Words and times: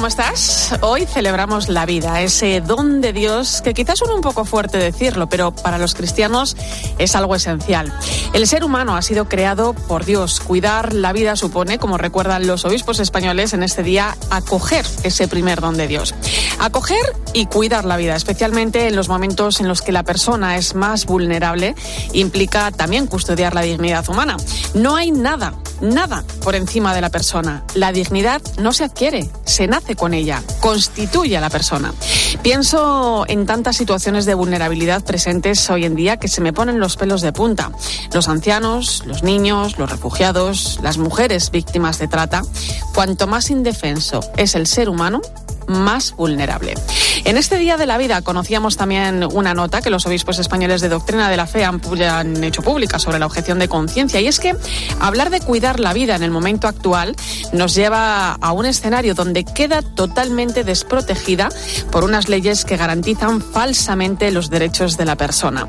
¿Cómo 0.00 0.08
estás? 0.08 0.74
Hoy 0.80 1.04
celebramos 1.04 1.68
la 1.68 1.84
vida, 1.84 2.22
ese 2.22 2.62
don 2.62 3.02
de 3.02 3.12
Dios 3.12 3.60
que 3.60 3.74
quizás 3.74 3.98
suene 3.98 4.14
un 4.14 4.22
poco 4.22 4.46
fuerte 4.46 4.78
decirlo, 4.78 5.28
pero 5.28 5.50
para 5.52 5.76
los 5.76 5.94
cristianos 5.94 6.56
es 6.96 7.14
algo 7.14 7.34
esencial. 7.34 7.92
El 8.32 8.46
ser 8.46 8.64
humano 8.64 8.96
ha 8.96 9.02
sido 9.02 9.28
creado 9.28 9.74
por 9.74 10.06
Dios. 10.06 10.40
Cuidar 10.40 10.94
la 10.94 11.12
vida 11.12 11.36
supone, 11.36 11.78
como 11.78 11.98
recuerdan 11.98 12.46
los 12.46 12.64
obispos 12.64 12.98
españoles 12.98 13.52
en 13.52 13.62
este 13.62 13.82
día, 13.82 14.16
acoger 14.30 14.86
ese 15.02 15.28
primer 15.28 15.60
don 15.60 15.76
de 15.76 15.86
Dios. 15.86 16.14
Acoger 16.60 17.16
y 17.32 17.46
cuidar 17.46 17.86
la 17.86 17.96
vida, 17.96 18.14
especialmente 18.14 18.86
en 18.86 18.94
los 18.94 19.08
momentos 19.08 19.60
en 19.60 19.68
los 19.68 19.80
que 19.80 19.92
la 19.92 20.02
persona 20.02 20.58
es 20.58 20.74
más 20.74 21.06
vulnerable, 21.06 21.74
implica 22.12 22.70
también 22.70 23.06
custodiar 23.06 23.54
la 23.54 23.62
dignidad 23.62 24.06
humana. 24.10 24.36
No 24.74 24.94
hay 24.94 25.10
nada, 25.10 25.54
nada 25.80 26.22
por 26.42 26.54
encima 26.54 26.94
de 26.94 27.00
la 27.00 27.08
persona. 27.08 27.64
La 27.74 27.92
dignidad 27.92 28.42
no 28.58 28.74
se 28.74 28.84
adquiere, 28.84 29.30
se 29.46 29.68
nace 29.68 29.96
con 29.96 30.12
ella, 30.12 30.42
constituye 30.60 31.34
a 31.38 31.40
la 31.40 31.48
persona. 31.48 31.94
Pienso 32.42 33.24
en 33.26 33.46
tantas 33.46 33.76
situaciones 33.76 34.26
de 34.26 34.34
vulnerabilidad 34.34 35.02
presentes 35.02 35.70
hoy 35.70 35.86
en 35.86 35.96
día 35.96 36.18
que 36.18 36.28
se 36.28 36.42
me 36.42 36.52
ponen 36.52 36.78
los 36.78 36.96
pelos 36.96 37.22
de 37.22 37.32
punta. 37.32 37.72
Los 38.12 38.28
ancianos, 38.28 39.04
los 39.06 39.22
niños, 39.22 39.78
los 39.78 39.90
refugiados, 39.90 40.78
las 40.82 40.98
mujeres 40.98 41.50
víctimas 41.50 41.98
de 41.98 42.08
trata. 42.08 42.42
Cuanto 42.94 43.26
más 43.26 43.48
indefenso 43.48 44.20
es 44.36 44.54
el 44.54 44.66
ser 44.66 44.90
humano, 44.90 45.22
más 45.70 46.14
vulnerable. 46.16 46.74
En 47.24 47.36
este 47.36 47.58
Día 47.58 47.76
de 47.76 47.86
la 47.86 47.98
Vida 47.98 48.22
conocíamos 48.22 48.76
también 48.76 49.24
una 49.32 49.54
nota 49.54 49.82
que 49.82 49.90
los 49.90 50.06
obispos 50.06 50.38
españoles 50.38 50.80
de 50.80 50.88
doctrina 50.88 51.30
de 51.30 51.36
la 51.36 51.46
fe 51.46 51.64
han, 51.64 51.80
hecho 52.44 52.62
pública 52.62 52.98
sobre 52.98 53.18
la 53.18 53.26
objeción 53.26 53.58
de 53.58 53.68
conciencia 53.68 54.20
y 54.20 54.26
es 54.26 54.40
que 54.40 54.54
hablar 55.00 55.30
de 55.30 55.40
cuidar 55.40 55.80
la 55.80 55.92
vida 55.92 56.16
en 56.16 56.22
el 56.22 56.30
momento 56.30 56.68
actual 56.68 57.14
nos 57.52 57.74
lleva 57.74 58.32
a 58.32 58.52
un 58.52 58.66
escenario 58.66 59.14
donde 59.14 59.44
queda 59.44 59.82
totalmente 59.82 60.64
desprotegida 60.64 61.48
por 61.90 62.04
unas 62.04 62.28
leyes 62.28 62.64
que 62.64 62.76
garantizan 62.76 63.40
falsamente 63.40 64.30
los 64.30 64.50
derechos 64.50 64.96
de 64.96 65.04
la 65.04 65.16
persona. 65.16 65.66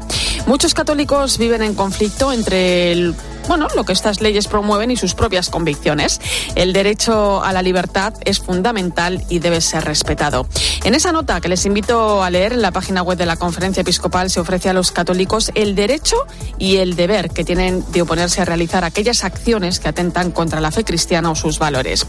Muchos 0.48 0.74
católicos 0.74 1.38
viven 1.38 1.62
en 1.62 1.76
conflicto 1.76 2.32
entre 2.34 2.92
el 2.92 3.16
bueno, 3.48 3.68
lo 3.76 3.84
que 3.84 3.94
estas 3.94 4.22
leyes 4.22 4.48
promueven 4.48 4.92
y 4.92 4.98
sus 4.98 5.14
propias 5.14 5.50
convicciones. 5.50 6.20
El 6.56 6.74
derecho 6.74 7.44
a 7.44 7.54
la 7.54 7.62
libertad 7.62 8.14
es 8.26 8.40
fundamental 8.40 9.24
y 9.30 9.40
debe 9.40 9.62
ser 9.62 9.84
respetado. 9.86 10.48
En 10.84 10.96
esa 10.96 11.12
nota 11.12 11.42
que 11.42 11.50
les 11.50 11.66
invito 11.66 12.24
a 12.24 12.30
leer 12.30 12.54
en 12.54 12.62
la 12.62 12.72
página 12.72 13.04
web 13.04 13.18
de 13.18 13.26
la 13.26 13.36
Conferencia 13.36 13.82
Episcopal 13.82 14.30
se 14.30 14.40
ofrece 14.40 14.70
a 14.70 14.74
los 14.74 14.92
católicos 14.92 15.52
el 15.56 15.76
derecho 15.76 16.16
y 16.58 16.78
el 16.78 16.96
deber 16.96 17.30
que 17.30 17.44
tienen 17.44 17.84
de 17.92 18.02
oponerse 18.02 18.42
a 18.42 18.46
realizar 18.46 18.84
aquellas 18.84 19.24
acciones 19.24 19.80
que 19.80 19.90
atentan 19.90 20.32
contra 20.32 20.62
la 20.62 20.72
fe 20.72 20.84
cristiana 20.84 21.32
o 21.32 21.36
sus 21.36 21.60
valores. 21.60 22.06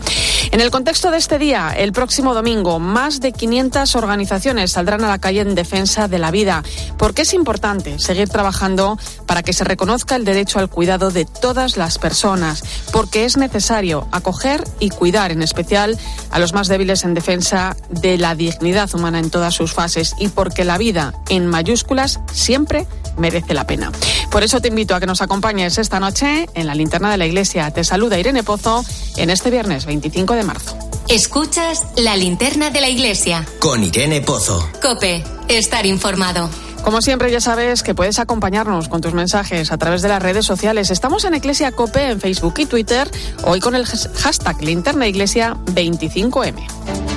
En 0.51 0.61
el 0.61 0.71
contexto 0.71 1.11
de 1.11 1.19
este 1.19 1.39
día, 1.39 1.75
el 1.77 1.93
próximo 1.93 2.35
domingo, 2.35 2.79
más 2.79 3.21
de 3.21 3.33
500 3.33 3.95
organizaciones 3.97 4.73
saldrán 4.73 5.05
a 5.05 5.09
la 5.09 5.19
calle 5.19 5.41
en 5.41 5.55
defensa 5.55 6.09
de 6.09 6.19
la 6.19 6.31
vida, 6.31 6.63
porque 6.99 7.23
es 7.23 7.35
importante 7.35 7.99
seguir 7.99 8.29
trabajando 8.29 8.99
para 9.27 9.43
que 9.43 9.53
se 9.53 9.65
reconozca 9.65 10.17
el 10.17 10.25
derecho 10.25 10.59
al 10.59 10.69
cuidado 10.69 11.11
de 11.11 11.22
todas 11.25 11.77
las 11.77 11.99
personas, 11.99 12.63
porque 12.93 13.25
es 13.25 13.37
necesario 13.37 14.09
acoger 14.13 14.65
y 14.81 14.91
cuidar 14.91 15.33
en 15.33 15.43
especial 15.43 15.99
a 16.31 16.39
los 16.39 16.53
más 16.53 16.69
débiles 16.69 17.05
en 17.05 17.15
defensa 17.15 17.77
de 17.91 18.19
la 18.19 18.35
dignidad 18.35 18.95
humana 18.95 19.19
en 19.19 19.31
todas 19.31 19.55
sus 19.55 19.73
fases 19.73 20.15
y 20.19 20.29
porque 20.29 20.65
la 20.65 20.79
vida 20.79 21.15
en 21.29 21.47
mayúsculas 21.47 22.21
siempre 22.33 22.87
merece 23.17 23.55
la 23.55 23.67
pena. 23.67 23.91
Por 24.31 24.43
eso 24.43 24.61
te 24.61 24.69
invito 24.69 24.95
a 24.95 25.01
que 25.01 25.07
nos 25.07 25.23
acompañes 25.23 25.79
esta 25.79 26.01
noche 26.01 26.49
en 26.55 26.67
la 26.67 26.75
linterna 26.75 27.11
de 27.11 27.19
la 27.19 27.27
iglesia. 27.27 27.71
Te 27.71 27.85
saluda 27.85 28.19
Irene 28.19 28.43
Pozo 28.43 28.85
en 29.17 29.31
este 29.31 29.51
viernes 29.51 29.87
25 29.87 30.35
de 30.35 30.43
marzo. 30.45 30.77
Escuchas 31.09 31.87
la 31.97 32.17
linterna 32.17 32.71
de 32.71 32.81
la 32.81 32.89
iglesia. 32.89 33.47
Con 33.59 33.83
Irene 33.83 34.21
Pozo. 34.21 34.67
Cope, 34.81 35.23
estar 35.49 35.85
informado. 35.85 36.49
Como 36.83 37.01
siempre 37.01 37.31
ya 37.31 37.41
sabes 37.41 37.83
que 37.83 37.95
puedes 37.95 38.19
acompañarnos 38.19 38.89
con 38.89 39.01
tus 39.01 39.15
mensajes 39.15 39.71
a 39.71 39.79
través 39.79 40.03
de 40.03 40.09
las 40.09 40.23
redes 40.23 40.45
sociales. 40.45 40.91
Estamos 40.91 41.25
en 41.25 41.35
Iglesia 41.35 41.71
Cope 41.71 42.09
en 42.09 42.21
Facebook 42.21 42.55
y 42.59 42.67
Twitter, 42.67 43.09
hoy 43.45 43.61
con 43.61 43.77
el 43.77 43.87
hashtag 43.87 44.61
Linterna 44.63 45.07
Iglesia 45.07 45.57
25M. 45.67 47.12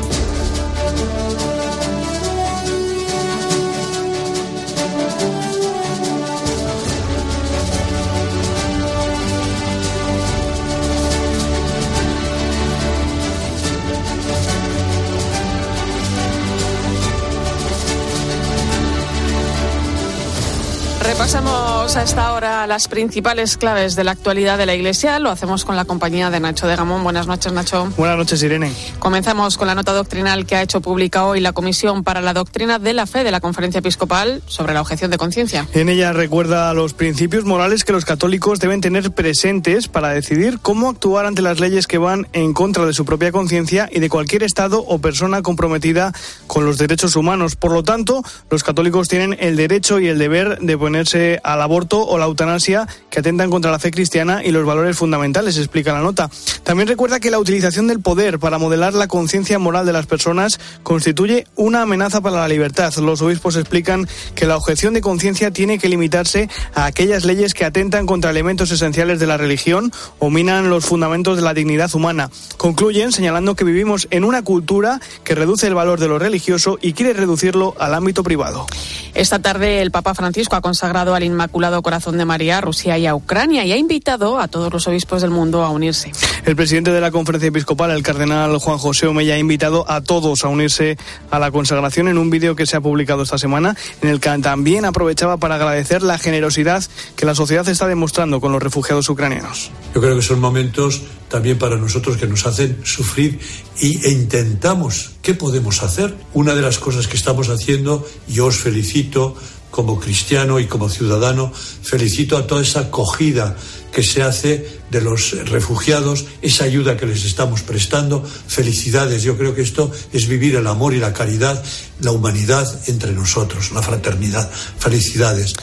Repasamos 21.15 21.95
a 21.95 22.03
esta 22.03 22.33
hora 22.33 22.67
las 22.67 22.89
principales 22.89 23.55
claves 23.55 23.95
de 23.95 24.03
la 24.03 24.11
actualidad 24.11 24.57
de 24.57 24.65
la 24.65 24.75
Iglesia. 24.75 25.17
Lo 25.19 25.29
hacemos 25.29 25.63
con 25.63 25.77
la 25.77 25.85
compañía 25.85 26.29
de 26.29 26.41
Nacho 26.41 26.67
de 26.67 26.75
Gamón. 26.75 27.05
Buenas 27.05 27.25
noches, 27.25 27.53
Nacho. 27.53 27.89
Buenas 27.95 28.17
noches, 28.17 28.43
Irene. 28.43 28.73
Comenzamos 28.99 29.57
con 29.57 29.67
la 29.67 29.75
nota 29.75 29.93
doctrinal 29.93 30.45
que 30.45 30.57
ha 30.57 30.61
hecho 30.61 30.81
pública 30.81 31.25
hoy 31.25 31.39
la 31.39 31.53
Comisión 31.53 32.03
para 32.03 32.19
la 32.19 32.33
Doctrina 32.33 32.79
de 32.79 32.93
la 32.93 33.07
Fe 33.07 33.23
de 33.23 33.31
la 33.31 33.39
Conferencia 33.39 33.79
Episcopal 33.79 34.43
sobre 34.47 34.73
la 34.73 34.81
objeción 34.81 35.09
de 35.09 35.17
conciencia. 35.17 35.65
En 35.71 35.87
ella 35.87 36.11
recuerda 36.11 36.73
los 36.73 36.93
principios 36.93 37.45
morales 37.45 37.85
que 37.85 37.93
los 37.93 38.03
católicos 38.03 38.59
deben 38.59 38.81
tener 38.81 39.09
presentes 39.11 39.87
para 39.87 40.09
decidir 40.09 40.59
cómo 40.61 40.89
actuar 40.89 41.27
ante 41.27 41.41
las 41.41 41.61
leyes 41.61 41.87
que 41.87 41.97
van 41.97 42.27
en 42.33 42.51
contra 42.51 42.85
de 42.85 42.91
su 42.91 43.05
propia 43.05 43.31
conciencia 43.31 43.87
y 43.89 44.01
de 44.01 44.09
cualquier 44.09 44.43
Estado 44.43 44.83
o 44.85 44.99
persona 44.99 45.41
comprometida 45.41 46.11
con 46.47 46.65
los 46.65 46.77
derechos 46.77 47.15
humanos. 47.15 47.55
Por 47.55 47.71
lo 47.71 47.83
tanto, 47.83 48.21
los 48.51 48.65
católicos 48.65 49.07
tienen 49.07 49.37
el 49.39 49.55
derecho 49.55 50.01
y 50.01 50.07
el 50.09 50.19
deber 50.19 50.59
de 50.59 50.77
poner 50.77 51.04
al 51.43 51.61
aborto 51.61 52.05
o 52.05 52.17
la 52.17 52.25
eutanasia 52.25 52.87
que 53.09 53.19
atentan 53.19 53.49
contra 53.49 53.71
la 53.71 53.79
fe 53.79 53.91
cristiana 53.91 54.43
y 54.43 54.51
los 54.51 54.65
valores 54.65 54.97
fundamentales, 54.97 55.57
explica 55.57 55.93
la 55.93 56.01
nota. 56.01 56.29
También 56.63 56.87
recuerda 56.87 57.19
que 57.19 57.31
la 57.31 57.39
utilización 57.39 57.87
del 57.87 58.01
poder 58.01 58.39
para 58.39 58.57
modelar 58.57 58.93
la 58.93 59.07
conciencia 59.07 59.59
moral 59.59 59.85
de 59.85 59.93
las 59.93 60.05
personas 60.05 60.59
constituye 60.83 61.45
una 61.55 61.83
amenaza 61.83 62.21
para 62.21 62.37
la 62.37 62.47
libertad. 62.47 62.93
Los 62.95 63.21
obispos 63.21 63.55
explican 63.55 64.07
que 64.35 64.45
la 64.45 64.57
objeción 64.57 64.93
de 64.93 65.01
conciencia 65.01 65.51
tiene 65.51 65.79
que 65.79 65.89
limitarse 65.89 66.49
a 66.73 66.85
aquellas 66.85 67.25
leyes 67.25 67.53
que 67.53 67.65
atentan 67.65 68.05
contra 68.05 68.31
elementos 68.31 68.71
esenciales 68.71 69.19
de 69.19 69.27
la 69.27 69.37
religión 69.37 69.91
o 70.19 70.29
minan 70.29 70.69
los 70.69 70.85
fundamentos 70.85 71.37
de 71.37 71.43
la 71.43 71.53
dignidad 71.53 71.93
humana. 71.93 72.29
Concluyen 72.57 73.11
señalando 73.11 73.55
que 73.55 73.63
vivimos 73.63 74.07
en 74.11 74.23
una 74.23 74.43
cultura 74.43 74.99
que 75.23 75.35
reduce 75.35 75.67
el 75.67 75.75
valor 75.75 75.99
de 75.99 76.07
lo 76.07 76.19
religioso 76.19 76.77
y 76.81 76.93
quiere 76.93 77.13
reducirlo 77.13 77.75
al 77.79 77.93
ámbito 77.93 78.23
privado. 78.23 78.65
Esta 79.13 79.39
tarde 79.39 79.81
el 79.81 79.91
Papa 79.91 80.13
Francisco 80.13 80.55
ha 80.55 80.61
consagrado 80.61 80.94
al 80.95 81.23
Inmaculado 81.23 81.81
Corazón 81.81 82.17
de 82.17 82.23
María 82.23 82.59
a 82.59 82.61
Rusia 82.61 82.97
y 82.97 83.05
a 83.05 83.15
Ucrania 83.15 83.65
y 83.65 83.73
ha 83.73 83.77
invitado 83.77 84.39
a 84.39 84.47
todos 84.47 84.71
los 84.71 84.87
obispos 84.87 85.21
del 85.21 85.29
mundo 85.29 85.61
a 85.61 85.69
unirse. 85.69 86.13
El 86.45 86.55
presidente 86.55 86.91
de 86.91 87.01
la 87.01 87.11
Conferencia 87.11 87.49
Episcopal, 87.49 87.91
el 87.91 88.01
cardenal 88.01 88.57
Juan 88.59 88.77
José 88.77 89.07
Omeya, 89.07 89.35
ha 89.35 89.37
invitado 89.37 89.83
a 89.91 89.99
todos 89.99 90.45
a 90.45 90.47
unirse 90.47 90.97
a 91.31 91.39
la 91.39 91.51
consagración 91.51 92.07
en 92.07 92.17
un 92.17 92.29
vídeo 92.29 92.55
que 92.55 92.65
se 92.65 92.77
ha 92.77 92.81
publicado 92.81 93.23
esta 93.23 93.37
semana, 93.37 93.75
en 94.01 94.09
el 94.09 94.21
que 94.21 94.29
también 94.37 94.85
aprovechaba 94.85 95.35
para 95.35 95.55
agradecer 95.55 96.01
la 96.01 96.17
generosidad 96.17 96.81
que 97.17 97.25
la 97.25 97.35
sociedad 97.35 97.67
está 97.67 97.87
demostrando 97.87 98.39
con 98.39 98.53
los 98.53 98.63
refugiados 98.63 99.09
ucranianos. 99.09 99.71
Yo 99.93 99.99
creo 99.99 100.15
que 100.15 100.21
son 100.21 100.39
momentos 100.39 101.01
también 101.27 101.57
para 101.57 101.75
nosotros 101.75 102.15
que 102.15 102.27
nos 102.27 102.45
hacen 102.45 102.77
sufrir 102.85 103.39
y, 103.81 104.05
e 104.05 104.11
intentamos 104.11 105.11
qué 105.21 105.33
podemos 105.33 105.83
hacer. 105.83 106.15
Una 106.33 106.55
de 106.55 106.61
las 106.61 106.77
cosas 106.77 107.07
que 107.07 107.17
estamos 107.17 107.49
haciendo, 107.49 108.07
y 108.27 108.39
os 108.39 108.57
felicito 108.57 109.35
como 109.71 109.99
cristiano 109.99 110.59
y 110.59 110.65
como 110.65 110.89
ciudadano, 110.89 111.51
felicito 111.53 112.37
a 112.37 112.47
toda 112.47 112.61
esa 112.61 112.81
acogida 112.81 113.55
que 113.91 114.03
se 114.03 114.21
hace 114.23 114.79
de 114.91 115.01
los 115.01 115.31
refugiados, 115.49 116.25
esa 116.41 116.65
ayuda 116.65 116.97
que 116.97 117.05
les 117.05 117.23
estamos 117.23 117.61
prestando. 117.61 118.23
Felicidades, 118.47 119.23
yo 119.23 119.37
creo 119.37 119.55
que 119.55 119.61
esto 119.61 119.89
es 120.11 120.27
vivir 120.27 120.55
el 120.55 120.67
amor 120.67 120.93
y 120.93 120.99
la 120.99 121.13
caridad, 121.13 121.63
la 122.01 122.11
humanidad 122.11 122.67
entre 122.87 123.13
nosotros, 123.13 123.71
la 123.71 123.81
fraternidad. 123.81 124.51
Felicidades. 124.79 125.55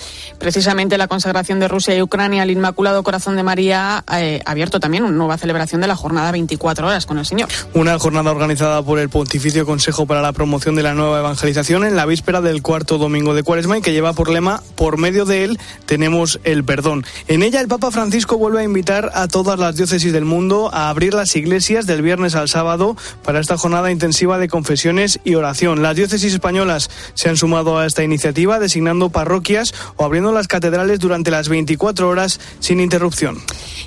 Precisamente 0.42 0.98
la 0.98 1.06
consagración 1.06 1.60
de 1.60 1.68
Rusia 1.68 1.94
y 1.94 2.02
Ucrania 2.02 2.42
al 2.42 2.50
Inmaculado 2.50 3.04
Corazón 3.04 3.36
de 3.36 3.44
María 3.44 4.02
eh, 4.12 4.42
ha 4.44 4.50
abierto 4.50 4.80
también 4.80 5.04
una 5.04 5.12
nueva 5.12 5.38
celebración 5.38 5.80
de 5.80 5.86
la 5.86 5.94
jornada 5.94 6.32
24 6.32 6.84
horas 6.84 7.06
con 7.06 7.16
el 7.18 7.24
Señor. 7.24 7.48
Una 7.74 7.96
jornada 8.00 8.32
organizada 8.32 8.82
por 8.82 8.98
el 8.98 9.08
Pontificio 9.08 9.64
Consejo 9.64 10.04
para 10.04 10.20
la 10.20 10.32
Promoción 10.32 10.74
de 10.74 10.82
la 10.82 10.94
Nueva 10.94 11.20
Evangelización 11.20 11.84
en 11.84 11.94
la 11.94 12.06
víspera 12.06 12.40
del 12.40 12.60
cuarto 12.60 12.98
domingo 12.98 13.34
de 13.34 13.44
Cuaresma 13.44 13.78
y 13.78 13.82
que 13.82 13.92
lleva 13.92 14.14
por 14.14 14.30
lema 14.30 14.64
Por 14.74 14.98
medio 14.98 15.26
de 15.26 15.44
él 15.44 15.60
tenemos 15.86 16.40
el 16.42 16.64
perdón. 16.64 17.06
En 17.28 17.44
ella 17.44 17.60
el 17.60 17.68
Papa 17.68 17.92
Francisco 17.92 18.36
vuelve 18.36 18.62
a 18.62 18.64
invitar 18.64 19.12
a 19.14 19.28
todas 19.28 19.60
las 19.60 19.76
diócesis 19.76 20.12
del 20.12 20.24
mundo 20.24 20.70
a 20.74 20.88
abrir 20.88 21.14
las 21.14 21.36
iglesias 21.36 21.86
del 21.86 22.02
viernes 22.02 22.34
al 22.34 22.48
sábado 22.48 22.96
para 23.22 23.38
esta 23.38 23.56
jornada 23.56 23.92
intensiva 23.92 24.38
de 24.38 24.48
confesiones 24.48 25.20
y 25.22 25.36
oración. 25.36 25.82
Las 25.82 25.94
diócesis 25.94 26.32
españolas 26.34 26.90
se 27.14 27.28
han 27.28 27.36
sumado 27.36 27.78
a 27.78 27.86
esta 27.86 28.02
iniciativa 28.02 28.58
designando 28.58 29.10
parroquias 29.10 29.72
o 29.94 30.04
abriendo 30.04 30.31
las 30.32 30.48
catedrales 30.48 30.98
durante 30.98 31.30
las 31.30 31.48
24 31.48 32.08
horas 32.08 32.40
sin 32.60 32.80
interrupción. 32.80 33.38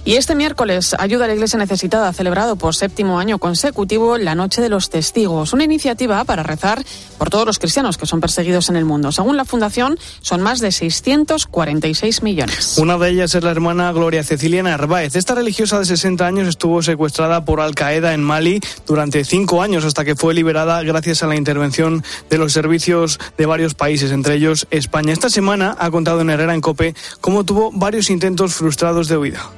Y 0.03 0.15
este 0.15 0.35
miércoles, 0.35 0.95
Ayuda 0.99 1.25
a 1.25 1.27
la 1.27 1.33
Iglesia 1.33 1.57
Necesitada 1.57 2.07
ha 2.07 2.13
celebrado 2.13 2.55
por 2.55 2.75
séptimo 2.75 3.19
año 3.19 3.39
consecutivo 3.39 4.17
la 4.17 4.35
Noche 4.35 4.61
de 4.61 4.69
los 4.69 4.89
Testigos, 4.89 5.53
una 5.53 5.63
iniciativa 5.63 6.23
para 6.25 6.43
rezar 6.43 6.83
por 7.17 7.29
todos 7.29 7.45
los 7.45 7.59
cristianos 7.59 7.97
que 7.97 8.05
son 8.05 8.21
perseguidos 8.21 8.69
en 8.69 8.75
el 8.75 8.85
mundo. 8.85 9.11
Según 9.11 9.37
la 9.37 9.45
Fundación, 9.45 9.97
son 10.21 10.41
más 10.41 10.59
de 10.59 10.71
646 10.71 12.21
millones. 12.21 12.77
Una 12.77 12.97
de 12.97 13.09
ellas 13.09 13.33
es 13.33 13.43
la 13.43 13.51
hermana 13.51 13.91
Gloria 13.91 14.23
Cecilia 14.23 14.61
Narváez. 14.63 15.15
Esta 15.15 15.35
religiosa 15.35 15.79
de 15.79 15.85
60 15.85 16.25
años 16.25 16.47
estuvo 16.47 16.81
secuestrada 16.83 17.45
por 17.45 17.61
Al 17.61 17.73
Qaeda 17.73 18.13
en 18.13 18.23
Mali 18.23 18.61
durante 18.85 19.23
cinco 19.23 19.61
años 19.61 19.85
hasta 19.85 20.05
que 20.05 20.15
fue 20.15 20.33
liberada 20.33 20.81
gracias 20.83 21.23
a 21.23 21.27
la 21.27 21.35
intervención 21.35 22.03
de 22.29 22.37
los 22.37 22.53
servicios 22.53 23.19
de 23.37 23.45
varios 23.45 23.73
países, 23.73 24.11
entre 24.11 24.35
ellos 24.35 24.67
España. 24.71 25.13
Esta 25.13 25.29
semana 25.29 25.75
ha 25.79 25.89
contado 25.91 26.21
en 26.21 26.29
Herrera 26.35 26.53
en 26.53 26.61
Cope 26.61 26.93
cómo 27.21 27.43
tuvo 27.43 27.71
varios 27.71 28.09
intentos 28.09 28.53
frustrados 28.55 29.07
de 29.07 29.17
huida. 29.17 29.49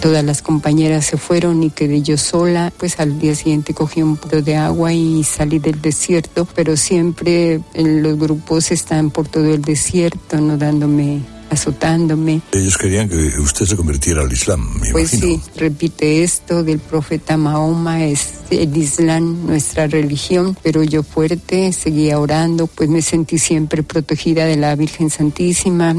Todas 0.00 0.24
las 0.24 0.42
compañeras 0.42 1.06
se 1.06 1.16
fueron 1.16 1.62
y 1.62 1.70
quedé 1.70 2.02
yo 2.02 2.18
sola. 2.18 2.72
Pues 2.76 3.00
al 3.00 3.18
día 3.18 3.34
siguiente 3.34 3.72
cogí 3.72 4.02
un 4.02 4.16
poco 4.16 4.42
de 4.42 4.56
agua 4.56 4.92
y 4.92 5.24
salí 5.24 5.58
del 5.60 5.80
desierto, 5.80 6.46
pero 6.54 6.76
siempre 6.76 7.60
los 7.74 8.18
grupos 8.18 8.70
están 8.70 9.10
por 9.10 9.28
todo 9.28 9.54
el 9.54 9.62
desierto, 9.62 10.40
no 10.40 10.58
dándome 10.58 11.22
azotándome. 11.50 12.42
Ellos 12.52 12.76
querían 12.76 13.08
que 13.08 13.16
usted 13.38 13.66
se 13.66 13.76
convirtiera 13.76 14.22
al 14.22 14.32
Islam, 14.32 14.68
me 14.80 14.90
Pues 14.90 15.14
imagino. 15.14 15.40
sí, 15.42 15.50
repite 15.56 16.24
esto 16.24 16.64
del 16.64 16.80
profeta 16.80 17.36
Mahoma, 17.36 18.04
es 18.04 18.34
el 18.50 18.76
Islam 18.76 19.46
nuestra 19.46 19.86
religión, 19.86 20.56
pero 20.62 20.82
yo 20.82 21.02
fuerte, 21.02 21.72
seguía 21.72 22.18
orando, 22.18 22.66
pues 22.66 22.90
me 22.90 23.00
sentí 23.02 23.38
siempre 23.38 23.82
protegida 23.82 24.46
de 24.46 24.56
la 24.56 24.74
Virgen 24.74 25.10
Santísima. 25.10 25.94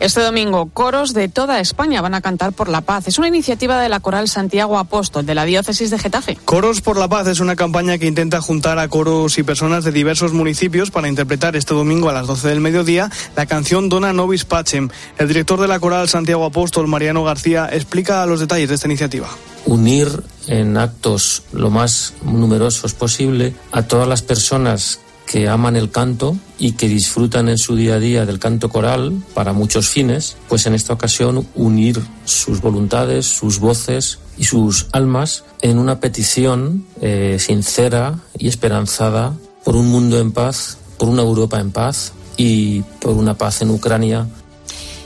Este 0.00 0.20
domingo, 0.20 0.68
coros 0.70 1.14
de 1.14 1.28
toda 1.28 1.60
España 1.60 2.00
van 2.00 2.14
a 2.14 2.20
cantar 2.20 2.52
por 2.52 2.68
la 2.68 2.80
paz. 2.80 3.06
Es 3.06 3.18
una 3.18 3.28
iniciativa 3.28 3.80
de 3.80 3.88
la 3.88 4.00
Coral 4.00 4.28
Santiago 4.28 4.78
Apóstol 4.78 5.24
de 5.24 5.34
la 5.34 5.44
Diócesis 5.44 5.90
de 5.90 5.98
Getafe. 5.98 6.36
Coros 6.44 6.80
por 6.80 6.98
la 6.98 7.08
Paz 7.08 7.28
es 7.28 7.40
una 7.40 7.56
campaña 7.56 7.98
que 7.98 8.06
intenta 8.06 8.40
juntar 8.40 8.78
a 8.78 8.88
coros 8.88 9.38
y 9.38 9.42
personas 9.42 9.84
de 9.84 9.92
diversos 9.92 10.32
municipios 10.32 10.90
para 10.90 11.08
interpretar 11.08 11.54
este 11.56 11.74
domingo 11.74 12.08
a 12.08 12.12
las 12.12 12.26
12 12.26 12.48
del 12.48 12.60
mediodía 12.60 13.10
la 13.36 13.46
canción 13.46 13.88
Dona 13.88 14.12
Nobis 14.12 14.44
Pacem. 14.44 14.88
El 15.18 15.28
director 15.28 15.60
de 15.60 15.68
la 15.68 15.78
Coral 15.78 16.08
Santiago 16.08 16.44
Apóstol, 16.44 16.88
Mariano 16.88 17.22
García, 17.22 17.68
explica 17.70 18.26
los 18.26 18.40
detalles 18.40 18.68
de 18.68 18.74
esta 18.74 18.88
iniciativa. 18.88 19.28
unir 19.66 20.08
en 20.48 20.76
actos 20.76 21.44
lo 21.52 21.70
más 21.70 22.14
numerosos 22.24 22.94
posible 22.94 23.54
a 23.70 23.82
todas 23.82 24.08
las 24.08 24.22
personas 24.22 24.98
que 25.32 25.48
aman 25.48 25.76
el 25.76 25.90
canto 25.90 26.36
y 26.58 26.72
que 26.72 26.88
disfrutan 26.88 27.48
en 27.48 27.56
su 27.56 27.74
día 27.74 27.94
a 27.94 27.98
día 27.98 28.26
del 28.26 28.38
canto 28.38 28.68
coral 28.68 29.22
para 29.32 29.54
muchos 29.54 29.88
fines, 29.88 30.36
pues 30.46 30.66
en 30.66 30.74
esta 30.74 30.92
ocasión 30.92 31.48
unir 31.54 32.02
sus 32.26 32.60
voluntades, 32.60 33.24
sus 33.24 33.58
voces 33.58 34.18
y 34.36 34.44
sus 34.44 34.88
almas 34.92 35.44
en 35.62 35.78
una 35.78 36.00
petición 36.00 36.84
eh, 37.00 37.38
sincera 37.40 38.18
y 38.36 38.48
esperanzada 38.48 39.32
por 39.64 39.74
un 39.74 39.86
mundo 39.86 40.20
en 40.20 40.32
paz, 40.32 40.76
por 40.98 41.08
una 41.08 41.22
Europa 41.22 41.58
en 41.60 41.70
paz 41.70 42.12
y 42.36 42.82
por 43.00 43.12
una 43.12 43.32
paz 43.32 43.62
en 43.62 43.70
Ucrania 43.70 44.28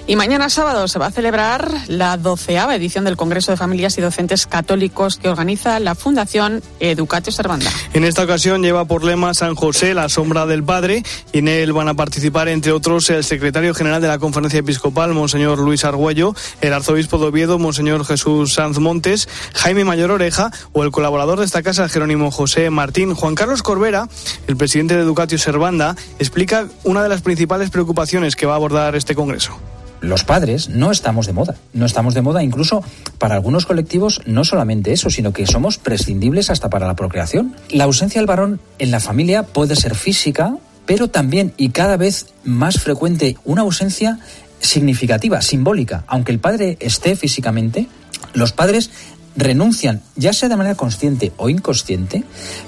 Y 0.09 0.15
mañana 0.15 0.49
sábado 0.51 0.87
se 0.87 1.01
va 1.01 1.07
a 1.07 1.11
celebrar 1.11 1.69
la 1.89 2.17
doceava 2.17 2.77
edición 2.77 3.05
del 3.05 3.17
Congreso 3.17 3.51
de 3.51 3.57
Familias 3.57 3.99
y 3.99 4.01
Docentes 4.01 4.47
Católicos 4.47 5.17
que 5.17 5.29
organiza 5.29 5.81
la 5.81 5.97
Fundación 5.97 6.63
Educatio 6.79 7.33
Servanda. 7.33 7.69
En 7.93 8.05
esta 8.05 8.23
ocasión 8.23 8.63
lleva 8.63 8.85
por 8.85 9.03
lema 9.03 9.35
San 9.35 9.57
José, 9.57 9.95
la 9.95 10.09
sombra 10.09 10.47
del 10.47 10.63
Padre, 10.63 11.03
y 11.33 11.39
en 11.39 11.49
él 11.49 11.73
van 11.73 11.89
a 11.89 11.95
participar, 11.95 12.47
entre 12.47 12.71
otros, 12.71 13.11
el 13.11 13.25
secretario 13.25 13.75
general 13.75 14.01
de 14.01 14.07
la 14.07 14.21
Conferencia 14.21 14.61
Episcopal, 14.61 15.13
Monseñor 15.13 15.59
Luis 15.59 15.85
Argüello, 15.85 16.37
el 16.61 16.73
arzobispo 16.73 17.19
de 17.19 17.27
Oviedo, 17.27 17.59
Monseñor 17.59 18.05
Jesús 18.05 18.55
Sanz 18.55 18.79
Montes, 18.79 19.29
Jaime 19.55 19.85
Mayor 19.85 20.13
Oreja 20.13 20.53
o 20.73 20.85
el 20.85 20.93
colaborador 20.93 21.41
de 21.41 21.47
esta 21.47 21.65
casa, 21.65 21.89
Jerónimo 21.89 22.31
José 22.31 22.71
Martín. 22.71 23.13
Juan 23.13 23.35
Carlos 23.35 23.65
Corbera, 23.65 24.09
el 24.47 24.57
presidente 24.57 24.95
de 24.95 25.03
Educatio 25.03 25.37
Servanda, 25.37 25.97
explica 26.21 26.69
una 26.85 27.03
de 27.03 27.09
las 27.09 27.23
principales 27.23 27.71
preocupaciones 27.71 28.37
que 28.37 28.47
va 28.47 28.53
a 28.53 28.57
abordar 28.57 28.95
este 28.95 29.17
congreso. 29.17 29.59
Los 30.01 30.25
padres 30.25 30.69
no 30.69 30.91
estamos 30.91 31.27
de 31.27 31.33
moda. 31.33 31.57
No 31.73 31.87
estamos 31.87 32.15
de 32.15 32.23
moda 32.23 32.43
incluso 32.43 32.83
para 33.19 33.35
algunos 33.35 33.67
colectivos, 33.67 34.21
no 34.27 34.45
solamente 34.45 34.93
eso, 34.93 35.11
sino 35.11 35.33
que 35.33 35.47
somos 35.47 35.79
prescindibles 35.79 36.51
hasta 36.51 36.71
para 36.71 36.87
la 36.87 36.97
procreación. 36.97 37.57
La 37.71 37.85
ausencia 37.85 38.21
del 38.21 38.27
varón 38.27 38.61
en 38.79 38.91
la 38.91 39.01
familia 39.01 39.43
puede 39.43 39.77
ser 39.77 39.95
física, 39.95 40.57
pero 40.85 41.09
también 41.09 41.55
y 41.57 41.71
cada 41.71 41.97
vez 41.97 42.27
más 42.45 42.79
frecuente 42.81 43.37
una 43.45 43.63
ausencia 43.63 44.19
significativa, 44.61 45.41
simbólica. 45.43 46.05
Aunque 46.07 46.33
el 46.33 46.41
padre 46.41 46.77
esté 46.81 47.17
físicamente, 47.17 47.89
los 48.35 48.53
padres 48.53 48.91
renuncian, 49.37 50.03
ya 50.17 50.33
sea 50.33 50.49
de 50.49 50.57
manera 50.57 50.77
consciente 50.77 51.33
o 51.37 51.49
inconsciente, 51.49 52.25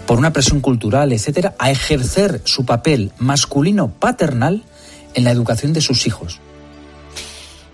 por 0.07 0.19
una 0.19 0.33
presión 0.33 0.61
cultural, 0.61 1.13
etcétera, 1.13 1.55
a 1.59 1.71
ejercer 1.71 2.43
su 2.45 2.65
papel 2.65 3.13
masculino 3.19 3.91
paternal 3.91 4.65
en 5.15 5.25
la 5.25 5.31
educación 5.31 5.73
de 5.73 5.81
sus 5.81 6.07
hijos. 6.07 6.41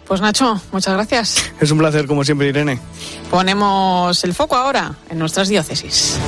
Pues 0.06 0.20
Nacho, 0.20 0.60
muchas 0.72 0.94
gracias. 0.94 1.52
Es 1.60 1.70
un 1.70 1.78
placer, 1.78 2.06
como 2.06 2.24
siempre, 2.24 2.48
Irene. 2.48 2.78
Ponemos 3.30 4.22
el 4.24 4.34
foco 4.34 4.54
ahora 4.56 4.94
en 5.08 5.18
nuestras 5.18 5.48
diócesis. 5.48 6.18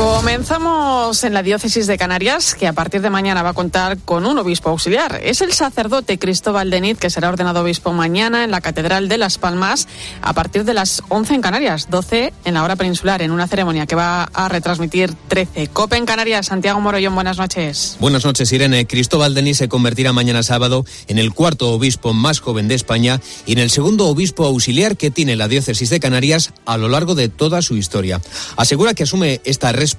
Comenzamos 0.00 1.24
en 1.24 1.34
la 1.34 1.42
diócesis 1.42 1.86
de 1.86 1.98
Canarias, 1.98 2.54
que 2.54 2.66
a 2.66 2.72
partir 2.72 3.02
de 3.02 3.10
mañana 3.10 3.42
va 3.42 3.50
a 3.50 3.52
contar 3.52 3.98
con 3.98 4.24
un 4.24 4.38
obispo 4.38 4.70
auxiliar. 4.70 5.20
Es 5.22 5.42
el 5.42 5.52
sacerdote 5.52 6.18
Cristóbal 6.18 6.70
Denit, 6.70 6.98
que 6.98 7.10
será 7.10 7.28
ordenado 7.28 7.60
obispo 7.60 7.92
mañana 7.92 8.42
en 8.42 8.50
la 8.50 8.62
Catedral 8.62 9.10
de 9.10 9.18
Las 9.18 9.36
Palmas 9.36 9.88
a 10.22 10.32
partir 10.32 10.64
de 10.64 10.72
las 10.72 11.02
11 11.10 11.34
en 11.34 11.42
Canarias, 11.42 11.88
12 11.90 12.32
en 12.46 12.54
la 12.54 12.64
hora 12.64 12.76
peninsular, 12.76 13.20
en 13.20 13.30
una 13.30 13.46
ceremonia 13.46 13.84
que 13.84 13.94
va 13.94 14.24
a 14.24 14.48
retransmitir 14.48 15.12
13. 15.28 15.68
Cope 15.68 15.98
en 15.98 16.06
Canarias, 16.06 16.46
Santiago 16.46 16.80
Morollón, 16.80 17.14
buenas 17.14 17.36
noches. 17.36 17.98
Buenas 18.00 18.24
noches, 18.24 18.50
Irene. 18.52 18.86
Cristóbal 18.86 19.34
Denis 19.34 19.58
se 19.58 19.68
convertirá 19.68 20.14
mañana 20.14 20.42
sábado 20.42 20.86
en 21.08 21.18
el 21.18 21.34
cuarto 21.34 21.72
obispo 21.72 22.14
más 22.14 22.40
joven 22.40 22.68
de 22.68 22.74
España 22.74 23.20
y 23.44 23.52
en 23.52 23.58
el 23.58 23.68
segundo 23.68 24.06
obispo 24.06 24.46
auxiliar 24.46 24.96
que 24.96 25.10
tiene 25.10 25.36
la 25.36 25.46
diócesis 25.46 25.90
de 25.90 26.00
Canarias 26.00 26.54
a 26.64 26.78
lo 26.78 26.88
largo 26.88 27.14
de 27.14 27.28
toda 27.28 27.60
su 27.60 27.76
historia. 27.76 28.22
Asegura 28.56 28.94
que 28.94 29.02
asume 29.02 29.42
esta 29.44 29.72
responsabilidad 29.72 29.89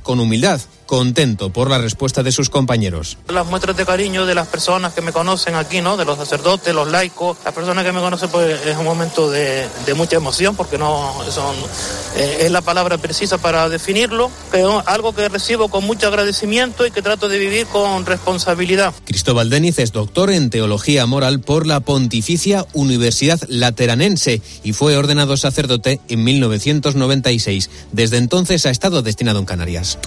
con 0.00 0.20
humildad, 0.20 0.60
contento 0.88 1.50
por 1.50 1.70
la 1.70 1.78
respuesta 1.78 2.24
de 2.24 2.32
sus 2.32 2.48
compañeros. 2.50 3.18
Las 3.28 3.46
muestras 3.46 3.76
de 3.76 3.84
cariño 3.84 4.26
de 4.26 4.34
las 4.34 4.48
personas 4.48 4.94
que 4.94 5.02
me 5.02 5.12
conocen 5.12 5.54
aquí, 5.54 5.80
¿no? 5.80 5.96
De 5.96 6.04
los 6.04 6.16
sacerdotes, 6.16 6.74
los 6.74 6.88
laicos, 6.88 7.36
las 7.44 7.54
personas 7.54 7.84
que 7.84 7.92
me 7.92 8.00
conocen, 8.00 8.30
pues 8.30 8.66
es 8.66 8.76
un 8.76 8.84
momento 8.84 9.30
de, 9.30 9.68
de 9.86 9.94
mucha 9.94 10.16
emoción 10.16 10.56
porque 10.56 10.78
no 10.78 11.14
son, 11.30 11.54
eh, 12.16 12.38
es 12.40 12.50
la 12.50 12.62
palabra 12.62 12.96
precisa 12.96 13.38
para 13.38 13.68
definirlo, 13.68 14.30
pero 14.50 14.82
algo 14.86 15.14
que 15.14 15.28
recibo 15.28 15.68
con 15.68 15.84
mucho 15.84 16.08
agradecimiento 16.08 16.86
y 16.86 16.90
que 16.90 17.02
trato 17.02 17.28
de 17.28 17.38
vivir 17.38 17.66
con 17.66 18.06
responsabilidad. 18.06 18.94
Cristóbal 19.04 19.50
Deniz 19.50 19.78
es 19.78 19.92
doctor 19.92 20.30
en 20.30 20.48
teología 20.48 21.04
moral 21.04 21.40
por 21.40 21.66
la 21.66 21.80
Pontificia 21.80 22.66
Universidad 22.72 23.38
Lateranense 23.48 24.40
y 24.64 24.72
fue 24.72 24.96
ordenado 24.96 25.36
sacerdote 25.36 26.00
en 26.08 26.24
1996. 26.24 27.68
Desde 27.92 28.16
entonces 28.16 28.64
ha 28.64 28.70
estado 28.70 29.02
destinado 29.02 29.38
en 29.38 29.44
Canarias. 29.44 29.98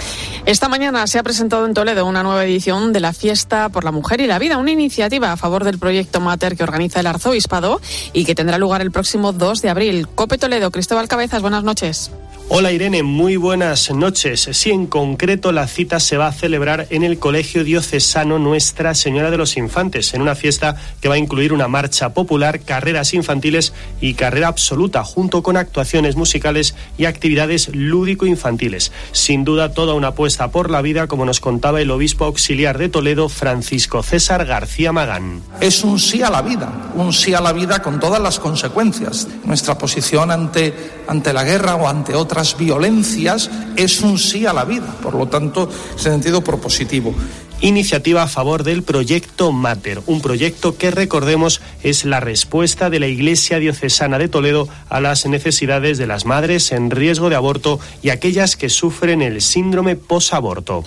Mañana 0.72 1.06
se 1.06 1.20
ha 1.20 1.24
presentado 1.24 1.66
en 1.66 1.74
Toledo 1.74 2.06
una 2.06 2.24
nueva 2.24 2.46
edición 2.46 2.94
de 2.94 3.02
la 3.02 3.12
Fiesta 3.12 3.68
por 3.68 3.84
la 3.84 3.92
Mujer 3.92 4.22
y 4.22 4.28
la 4.28 4.40
Vida, 4.40 4.58
una 4.58 4.72
iniciativa 4.72 5.34
a 5.34 5.36
favor 5.36 5.66
del 5.66 5.78
proyecto 5.78 6.22
Mater 6.22 6.56
que 6.56 6.64
organiza 6.64 7.02
el 7.02 7.08
Arzobispado 7.08 7.82
y 8.14 8.24
que 8.24 8.36
tendrá 8.36 8.58
lugar 8.58 8.80
el 8.80 8.90
próximo 8.90 9.34
2 9.34 9.62
de 9.62 9.70
abril. 9.70 10.08
Cope 10.08 10.38
Toledo, 10.38 10.72
Cristóbal 10.72 11.10
Cabezas, 11.10 11.42
buenas 11.42 11.66
noches. 11.66 12.10
Hola 12.54 12.74
Irene, 12.74 13.02
muy 13.02 13.38
buenas 13.38 13.92
noches. 13.92 14.50
Sí, 14.52 14.72
en 14.72 14.86
concreto 14.86 15.54
la 15.54 15.68
cita 15.68 16.02
se 16.02 16.18
va 16.18 16.28
a 16.28 16.34
celebrar 16.34 16.86
en 16.90 17.02
el 17.04 17.18
Colegio 17.18 17.64
Diocesano 17.64 18.40
Nuestra 18.40 18.94
Señora 18.94 19.32
de 19.32 19.38
los 19.38 19.56
Infantes, 19.56 20.14
en 20.14 20.22
una 20.22 20.36
fiesta 20.36 20.76
que 21.00 21.08
va 21.08 21.16
a 21.16 21.18
incluir 21.18 21.54
una 21.54 21.70
marcha 21.70 22.14
popular, 22.14 22.60
carreras 22.60 23.14
infantiles 23.14 23.72
y 24.02 24.16
carrera 24.16 24.50
absoluta, 24.50 25.06
junto 25.06 25.44
con 25.44 25.56
actuaciones 25.56 26.18
musicales 26.18 26.76
y 26.98 27.06
actividades 27.06 27.74
lúdico-infantiles. 27.74 28.92
Sin 29.14 29.46
duda, 29.46 29.72
toda 29.72 29.94
una 29.94 30.10
apuesta 30.10 30.52
por 30.52 30.70
la 30.70 30.82
vida, 30.82 31.08
como 31.08 31.24
nos 31.24 31.40
contaba 31.40 31.80
el 31.80 31.90
obispo 31.90 32.26
auxiliar 32.26 32.78
de 32.78 32.90
Toledo, 32.90 33.30
Francisco 33.30 34.04
César 34.04 34.46
García 34.46 34.92
Magán. 34.92 35.42
Es 35.62 35.86
un 35.86 35.98
sí 35.98 36.22
a 36.22 36.30
la 36.30 36.42
vida, 36.42 36.92
un 36.96 37.14
sí 37.14 37.34
a 37.34 37.40
la 37.40 37.54
vida 37.54 37.82
con 37.82 38.02
todas 38.02 38.22
las 38.22 38.40
consecuencias. 38.40 39.30
Nuestra 39.46 39.78
posición 39.78 40.32
ante, 40.32 40.74
ante 41.08 41.32
la 41.32 41.46
guerra 41.46 41.76
o 41.76 41.88
ante 41.88 42.14
otras 42.14 42.41
violencias 42.58 43.50
es 43.76 44.02
un 44.02 44.18
sí 44.18 44.46
a 44.46 44.54
la 44.54 44.66
vida, 44.66 44.96
por 45.02 45.16
lo 45.16 45.28
tanto, 45.28 45.70
sentido 45.96 46.44
propositivo 46.44 47.14
iniciativa 47.62 48.24
a 48.24 48.28
favor 48.28 48.64
del 48.64 48.82
proyecto 48.84 49.52
Mater, 49.52 50.02
un 50.08 50.22
proyecto 50.22 50.78
que 50.78 50.92
recordemos 50.92 51.62
es 51.84 52.06
la 52.06 52.20
respuesta 52.20 52.90
de 52.90 53.00
la 53.00 53.08
Iglesia 53.08 53.60
Diocesana 53.60 54.18
de 54.18 54.28
Toledo 54.28 54.68
a 54.90 55.00
las 55.00 55.26
necesidades 55.28 55.98
de 55.98 56.08
las 56.08 56.26
madres 56.26 56.72
en 56.72 56.90
riesgo 56.90 57.30
de 57.30 57.36
aborto 57.36 57.80
y 58.02 58.10
aquellas 58.10 58.56
que 58.56 58.70
sufren 58.70 59.22
el 59.22 59.42
síndrome 59.42 59.96
posaborto. 59.96 60.84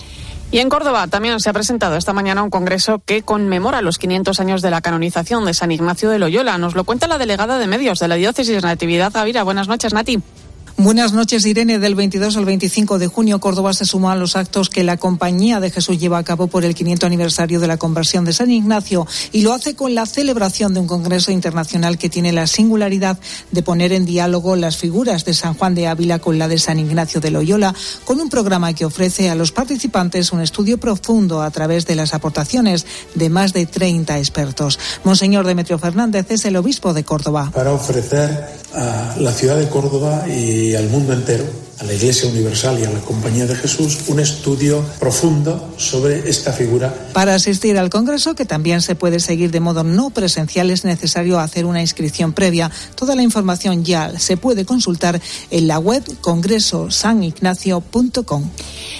Y 0.51 0.59
en 0.59 0.69
Córdoba 0.69 1.07
también 1.07 1.39
se 1.39 1.49
ha 1.49 1.53
presentado 1.53 1.95
esta 1.95 2.13
mañana 2.13 2.43
un 2.43 2.49
congreso 2.49 3.01
que 3.05 3.23
conmemora 3.23 3.81
los 3.81 3.97
500 3.97 4.39
años 4.39 4.61
de 4.61 4.69
la 4.69 4.81
canonización 4.81 5.45
de 5.45 5.53
San 5.53 5.71
Ignacio 5.71 6.09
de 6.09 6.19
Loyola. 6.19 6.57
Nos 6.57 6.75
lo 6.75 6.83
cuenta 6.83 7.07
la 7.07 7.17
delegada 7.17 7.57
de 7.57 7.67
medios 7.67 7.99
de 7.99 8.07
la 8.07 8.15
diócesis 8.15 8.63
Natividad 8.63 9.11
Gavira. 9.11 9.43
Buenas 9.43 9.67
noches, 9.67 9.93
Nati. 9.93 10.21
Buenas 10.77 11.13
noches, 11.13 11.45
Irene. 11.45 11.79
Del 11.79 11.95
22 11.95 12.35
al 12.35 12.43
25 12.43 12.99
de 12.99 13.07
junio, 13.07 13.39
Córdoba 13.39 13.73
se 13.73 13.85
suma 13.85 14.11
a 14.11 14.15
los 14.17 14.35
actos 14.35 14.69
que 14.69 14.83
la 14.83 14.97
Compañía 14.97 15.61
de 15.61 15.71
Jesús 15.71 15.97
lleva 15.97 16.17
a 16.17 16.23
cabo 16.23 16.47
por 16.47 16.65
el 16.65 16.75
500 16.75 17.07
aniversario 17.07 17.61
de 17.61 17.67
la 17.67 17.77
conversión 17.77 18.25
de 18.25 18.33
San 18.33 18.51
Ignacio 18.51 19.07
y 19.31 19.41
lo 19.41 19.53
hace 19.53 19.75
con 19.75 19.95
la 19.95 20.05
celebración 20.05 20.73
de 20.73 20.81
un 20.81 20.87
congreso 20.87 21.31
internacional 21.31 21.97
que 21.97 22.09
tiene 22.09 22.33
la 22.33 22.45
singularidad 22.45 23.17
de 23.51 23.63
poner 23.63 23.93
en 23.93 24.05
diálogo 24.05 24.57
las 24.57 24.75
figuras 24.75 25.23
de 25.23 25.33
San 25.33 25.53
Juan 25.53 25.75
de 25.75 25.87
Ávila 25.87 26.19
con 26.19 26.37
la 26.37 26.49
de 26.49 26.59
San 26.59 26.77
Ignacio 26.77 27.21
de 27.21 27.31
Loyola, 27.31 27.73
con 28.03 28.19
un 28.19 28.27
programa 28.27 28.73
que 28.73 28.83
ofrece 28.83 29.29
a 29.29 29.35
los 29.35 29.53
participantes 29.53 30.33
un 30.33 30.41
estudio 30.41 30.77
profundo 30.77 31.41
a 31.41 31.51
través 31.51 31.85
de 31.85 31.95
las 31.95 32.13
aportaciones 32.13 32.85
de 33.15 33.29
más 33.29 33.53
de 33.53 33.65
30 33.65 34.17
expertos. 34.19 34.77
Monseñor 35.05 35.47
Demetrio 35.47 35.79
Fernández 35.79 36.25
es 36.31 36.43
el 36.43 36.57
obispo 36.57 36.93
de 36.93 37.05
Córdoba. 37.05 37.49
Para 37.53 37.71
ofrecer 37.71 38.65
a 38.73 39.15
la 39.17 39.31
ciudad 39.31 39.57
de 39.57 39.69
Córdoba 39.69 40.25
y 40.27 40.64
al 40.73 40.89
mundo 40.89 41.13
entero 41.13 41.45
a 41.79 41.83
la 41.83 41.93
Iglesia 41.93 42.27
Universal 42.29 42.79
y 42.79 42.85
a 42.85 42.89
la 42.89 42.99
Compañía 42.99 43.45
de 43.45 43.55
Jesús 43.55 44.05
un 44.07 44.19
estudio 44.19 44.83
profundo 44.99 45.73
sobre 45.77 46.27
esta 46.29 46.51
figura. 46.53 46.93
Para 47.13 47.35
asistir 47.35 47.77
al 47.77 47.89
Congreso, 47.89 48.33
que 48.35 48.45
también 48.45 48.81
se 48.81 48.95
puede 48.95 49.19
seguir 49.19 49.51
de 49.51 49.59
modo 49.59 49.83
no 49.83 50.09
presencial, 50.09 50.71
es 50.71 50.85
necesario 50.85 51.37
hacer 51.39 51.65
una 51.65 51.81
inscripción 51.81 52.31
previa. 52.31 52.71
Toda 52.95 53.13
la 53.15 53.23
información 53.23 53.83
ya 53.83 54.17
se 54.17 54.37
puede 54.37 54.63
consultar 54.63 55.19
en 55.51 55.67
la 55.67 55.79
web 55.79 56.01
congresosanignacio.com. 56.21 58.49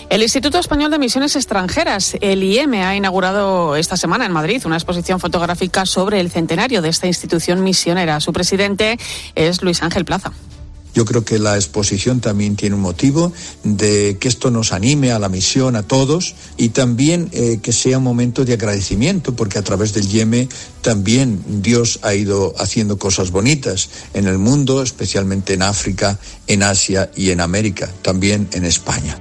El 0.10 0.22
Instituto 0.22 0.60
Español 0.60 0.92
de 0.92 1.00
Misiones 1.00 1.38
Extranjeras, 1.38 2.18
el 2.20 2.44
IEM, 2.44 2.74
ha 2.74 2.94
inaugurado 2.96 3.78
esta 3.78 3.96
semana 3.96 4.26
en 4.26 4.34
Madrid 4.34 4.62
una 4.66 4.76
exposición 4.76 5.22
fotográfica 5.22 5.86
sobre 5.86 6.20
el 6.20 6.30
centenario 6.30 6.82
de 6.82 6.90
esta 6.90 7.08
institución 7.08 7.64
misionera. 7.64 8.20
Su 8.20 8.34
presidente 8.34 9.00
es 9.34 9.62
Luis 9.62 9.82
Ángel 9.82 10.04
Plaza. 10.04 10.34
Yo 10.96 11.04
creo 11.04 11.26
que 11.26 11.40
la 11.40 11.56
exposición 11.56 12.22
también 12.22 12.56
tiene 12.56 12.76
un 12.76 12.82
motivo 12.82 13.34
de 13.64 14.18
que 14.18 14.30
esto 14.30 14.50
nos 14.50 14.72
anime 14.72 15.12
a 15.12 15.20
la 15.20 15.28
misión 15.28 15.76
a 15.76 15.84
todos 15.84 16.36
y 16.56 16.70
también 16.70 17.30
eh, 17.34 17.60
que 17.62 17.74
sea 17.74 17.98
un 17.98 18.06
momento 18.06 18.46
de 18.46 18.54
agradecimiento 18.54 19.36
porque 19.36 19.60
a 19.60 19.62
través 19.62 19.94
del 19.94 20.08
YEME 20.08 20.48
también 20.82 21.44
Dios 21.62 22.00
ha 22.02 22.14
ido 22.14 22.54
haciendo 22.58 22.98
cosas 22.98 23.32
bonitas 23.32 23.90
en 24.14 24.28
el 24.28 24.38
mundo, 24.38 24.82
especialmente 24.82 25.54
en 25.54 25.64
África, 25.64 26.18
en 26.48 26.64
Asia 26.64 27.12
y 27.16 27.32
en 27.32 27.42
América, 27.42 27.90
también 28.02 28.48
en 28.54 28.64
España. 28.64 29.20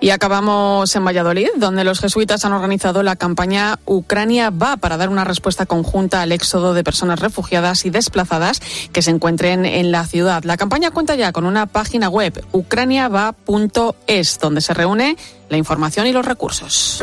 Y 0.00 0.10
acabamos 0.10 0.94
en 0.94 1.04
Valladolid, 1.04 1.48
donde 1.56 1.82
los 1.82 2.00
jesuitas 2.00 2.44
han 2.44 2.52
organizado 2.52 3.02
la 3.02 3.16
campaña 3.16 3.80
Ucrania 3.86 4.50
va 4.50 4.76
para 4.76 4.98
dar 4.98 5.08
una 5.08 5.24
respuesta 5.24 5.64
conjunta 5.64 6.20
al 6.20 6.32
éxodo 6.32 6.74
de 6.74 6.84
personas 6.84 7.18
refugiadas 7.18 7.86
y 7.86 7.90
desplazadas 7.90 8.60
que 8.92 9.00
se 9.00 9.10
encuentren 9.10 9.64
en 9.64 9.90
la 9.90 10.06
ciudad. 10.06 10.44
La 10.44 10.58
campaña 10.58 10.90
cuenta 10.90 11.15
ya 11.16 11.32
con 11.32 11.46
una 11.46 11.66
página 11.66 12.08
web, 12.08 12.44
ucraniava.es, 12.52 14.38
donde 14.38 14.60
se 14.60 14.74
reúne 14.74 15.16
la 15.48 15.56
información 15.56 16.06
y 16.06 16.12
los 16.12 16.24
recursos. 16.24 17.02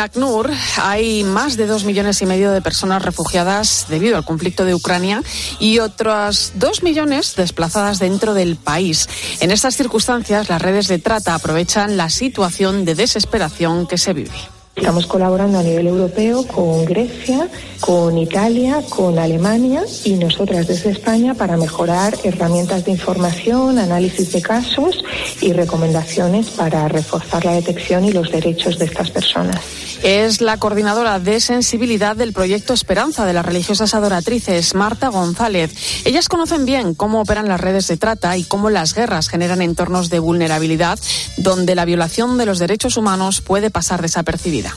ACNUR, 0.00 0.50
hay 0.78 1.24
más 1.24 1.56
de 1.56 1.66
dos 1.66 1.84
millones 1.84 2.20
y 2.22 2.26
medio 2.26 2.50
de 2.50 2.62
personas 2.62 3.04
refugiadas 3.04 3.86
debido 3.88 4.16
al 4.16 4.24
conflicto 4.24 4.64
de 4.64 4.74
Ucrania 4.74 5.22
y 5.58 5.78
otras 5.78 6.52
dos 6.56 6.82
millones 6.82 7.36
desplazadas 7.36 7.98
dentro 7.98 8.34
del 8.34 8.56
país. 8.56 9.08
En 9.40 9.50
estas 9.50 9.76
circunstancias, 9.76 10.48
las 10.48 10.62
redes 10.62 10.88
de 10.88 10.98
trata 10.98 11.34
aprovechan 11.34 11.96
la 11.96 12.10
situación 12.10 12.84
de 12.84 12.94
desesperación 12.94 13.86
que 13.86 13.98
se 13.98 14.12
vive. 14.12 14.30
Estamos 14.76 15.06
colaborando 15.06 15.58
a 15.58 15.62
nivel 15.62 15.88
europeo 15.88 16.46
con 16.46 16.84
Grecia, 16.84 17.48
con 17.80 18.18
Italia, 18.18 18.82
con 18.88 19.18
Alemania 19.18 19.84
y 20.04 20.12
nosotras 20.14 20.66
desde 20.66 20.90
España 20.90 21.34
para 21.34 21.56
mejorar 21.56 22.14
herramientas 22.22 22.84
de 22.84 22.92
información, 22.92 23.78
análisis 23.78 24.32
de 24.32 24.42
casos 24.42 25.02
y 25.40 25.52
recomendaciones 25.52 26.50
para 26.50 26.86
reforzar 26.88 27.44
la 27.44 27.52
detección 27.52 28.04
y 28.04 28.12
los 28.12 28.30
derechos 28.30 28.78
de 28.78 28.84
estas 28.84 29.10
personas. 29.10 29.60
Es 30.02 30.40
la 30.40 30.56
coordinadora 30.56 31.18
de 31.18 31.40
sensibilidad 31.40 32.16
del 32.16 32.32
proyecto 32.32 32.72
Esperanza 32.72 33.26
de 33.26 33.34
las 33.34 33.44
religiosas 33.44 33.94
adoratrices, 33.94 34.74
Marta 34.74 35.08
González. 35.08 35.72
Ellas 36.06 36.28
conocen 36.28 36.64
bien 36.64 36.94
cómo 36.94 37.20
operan 37.20 37.48
las 37.48 37.60
redes 37.60 37.86
de 37.88 37.98
trata 37.98 38.36
y 38.38 38.44
cómo 38.44 38.70
las 38.70 38.94
guerras 38.94 39.28
generan 39.28 39.60
entornos 39.60 40.08
de 40.08 40.18
vulnerabilidad 40.18 40.98
donde 41.36 41.74
la 41.74 41.84
violación 41.84 42.38
de 42.38 42.46
los 42.46 42.58
derechos 42.58 42.96
humanos 42.96 43.42
puede 43.42 43.70
pasar 43.70 44.00
desapercibida. 44.00 44.74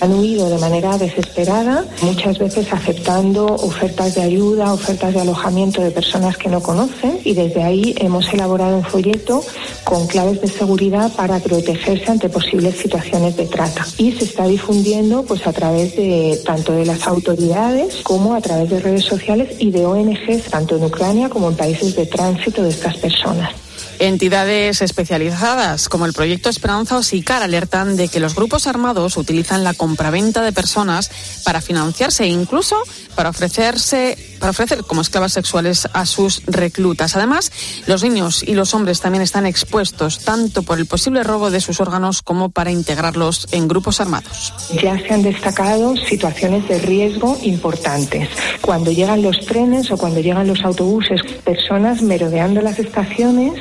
Han 0.00 0.12
huido 0.12 0.48
de 0.48 0.58
manera 0.58 0.98
desesperada, 0.98 1.84
muchas 2.02 2.37
veces 2.38 2.72
aceptando 2.72 3.46
ofertas 3.46 4.14
de 4.14 4.22
ayuda, 4.22 4.72
ofertas 4.72 5.14
de 5.14 5.20
alojamiento 5.20 5.82
de 5.82 5.90
personas 5.90 6.36
que 6.36 6.48
no 6.48 6.62
conocen 6.62 7.18
y 7.24 7.34
desde 7.34 7.62
ahí 7.62 7.94
hemos 7.98 8.32
elaborado 8.32 8.76
un 8.76 8.84
folleto 8.84 9.42
con 9.84 10.06
claves 10.06 10.40
de 10.40 10.48
seguridad 10.48 11.12
para 11.14 11.38
protegerse 11.38 12.10
ante 12.10 12.28
posibles 12.28 12.76
situaciones 12.76 13.36
de 13.36 13.46
trata. 13.46 13.86
Y 13.98 14.12
se 14.12 14.24
está 14.24 14.46
difundiendo 14.46 15.22
pues 15.24 15.46
a 15.46 15.52
través 15.52 15.96
de 15.96 16.40
tanto 16.44 16.72
de 16.72 16.86
las 16.86 17.06
autoridades 17.06 17.96
como 18.02 18.34
a 18.34 18.40
través 18.40 18.70
de 18.70 18.80
redes 18.80 19.04
sociales 19.04 19.56
y 19.58 19.70
de 19.70 19.84
ONGs 19.84 20.44
tanto 20.50 20.76
en 20.76 20.84
Ucrania 20.84 21.28
como 21.28 21.48
en 21.48 21.56
países 21.56 21.94
de 21.96 22.06
tránsito 22.06 22.62
de 22.62 22.70
estas 22.70 22.96
personas. 22.96 23.67
Entidades 24.00 24.80
especializadas 24.80 25.88
como 25.88 26.06
el 26.06 26.12
Proyecto 26.12 26.48
Esperanza 26.48 26.96
o 26.96 27.02
SICAR 27.02 27.42
alertan 27.42 27.96
de 27.96 28.08
que 28.08 28.20
los 28.20 28.36
grupos 28.36 28.68
armados 28.68 29.16
utilizan 29.16 29.64
la 29.64 29.74
compraventa 29.74 30.42
de 30.42 30.52
personas 30.52 31.10
para 31.44 31.60
financiarse 31.60 32.24
e 32.24 32.28
incluso 32.28 32.76
para 33.16 33.30
ofrecerse 33.30 34.27
para 34.38 34.50
ofrecer 34.50 34.84
como 34.84 35.00
esclavas 35.00 35.32
sexuales 35.32 35.88
a 35.92 36.06
sus 36.06 36.42
reclutas. 36.46 37.16
Además, 37.16 37.52
los 37.86 38.02
niños 38.02 38.42
y 38.42 38.54
los 38.54 38.74
hombres 38.74 39.00
también 39.00 39.22
están 39.22 39.46
expuestos 39.46 40.20
tanto 40.20 40.62
por 40.62 40.78
el 40.78 40.86
posible 40.86 41.22
robo 41.22 41.50
de 41.50 41.60
sus 41.60 41.80
órganos 41.80 42.22
como 42.22 42.50
para 42.50 42.70
integrarlos 42.70 43.48
en 43.52 43.68
grupos 43.68 44.00
armados. 44.00 44.52
Ya 44.82 44.98
se 44.98 45.12
han 45.12 45.22
destacado 45.22 45.96
situaciones 45.96 46.68
de 46.68 46.78
riesgo 46.78 47.38
importantes. 47.42 48.28
Cuando 48.60 48.90
llegan 48.90 49.22
los 49.22 49.44
trenes 49.46 49.90
o 49.90 49.96
cuando 49.96 50.20
llegan 50.20 50.46
los 50.46 50.64
autobuses, 50.64 51.20
personas 51.44 52.02
merodeando 52.02 52.60
las 52.60 52.78
estaciones 52.78 53.54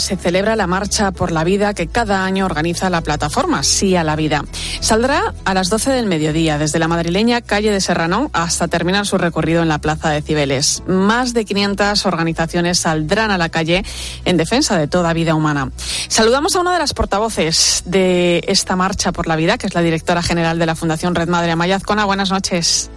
Se 0.00 0.16
celebra 0.16 0.56
la 0.56 0.66
Marcha 0.66 1.12
por 1.12 1.30
la 1.30 1.44
Vida 1.44 1.74
que 1.74 1.86
cada 1.86 2.24
año 2.24 2.46
organiza 2.46 2.90
la 2.90 3.02
plataforma 3.02 3.62
Sí 3.62 3.96
a 3.96 4.04
la 4.04 4.16
Vida. 4.16 4.44
Saldrá 4.80 5.34
a 5.44 5.54
las 5.54 5.68
12 5.70 5.90
del 5.90 6.06
mediodía 6.06 6.58
desde 6.58 6.78
la 6.78 6.88
madrileña 6.88 7.40
calle 7.40 7.70
de 7.70 7.80
Serrano 7.80 8.30
hasta 8.32 8.68
terminar 8.68 9.06
su 9.06 9.18
recorrido 9.18 9.62
en 9.62 9.68
la 9.68 9.78
Plaza 9.78 10.10
de 10.10 10.22
Cibeles. 10.22 10.82
Más 10.86 11.34
de 11.34 11.44
500 11.44 12.06
organizaciones 12.06 12.78
saldrán 12.78 13.30
a 13.30 13.38
la 13.38 13.48
calle 13.48 13.84
en 14.24 14.36
defensa 14.36 14.78
de 14.78 14.88
toda 14.88 15.12
vida 15.12 15.34
humana. 15.34 15.70
Saludamos 16.08 16.56
a 16.56 16.60
una 16.60 16.72
de 16.72 16.78
las 16.78 16.94
portavoces 16.94 17.82
de 17.86 18.42
esta 18.46 18.76
Marcha 18.76 19.12
por 19.12 19.26
la 19.26 19.36
Vida, 19.36 19.58
que 19.58 19.66
es 19.66 19.74
la 19.74 19.82
directora 19.82 20.22
general 20.22 20.58
de 20.58 20.66
la 20.66 20.74
Fundación 20.74 21.14
Red 21.14 21.28
Madre 21.28 21.52
Amaya 21.52 21.76
Azcona. 21.76 22.04
Buenas 22.04 22.30
noches. 22.30 22.90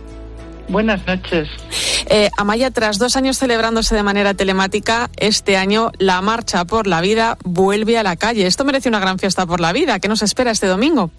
Buenas 0.69 1.05
noches. 1.05 1.49
Eh, 2.09 2.29
Amaya, 2.37 2.71
tras 2.71 2.97
dos 2.97 3.15
años 3.15 3.37
celebrándose 3.37 3.95
de 3.95 4.03
manera 4.03 4.33
telemática, 4.33 5.09
este 5.17 5.57
año 5.57 5.91
la 5.99 6.21
Marcha 6.21 6.65
por 6.65 6.87
la 6.87 7.01
Vida 7.01 7.37
vuelve 7.43 7.97
a 7.97 8.03
la 8.03 8.15
calle. 8.15 8.47
Esto 8.47 8.65
merece 8.65 8.89
una 8.89 8.99
gran 8.99 9.19
fiesta 9.19 9.45
por 9.45 9.59
la 9.59 9.73
vida. 9.73 9.99
¿Qué 9.99 10.07
nos 10.07 10.21
espera 10.21 10.51
este 10.51 10.67
domingo? 10.67 11.11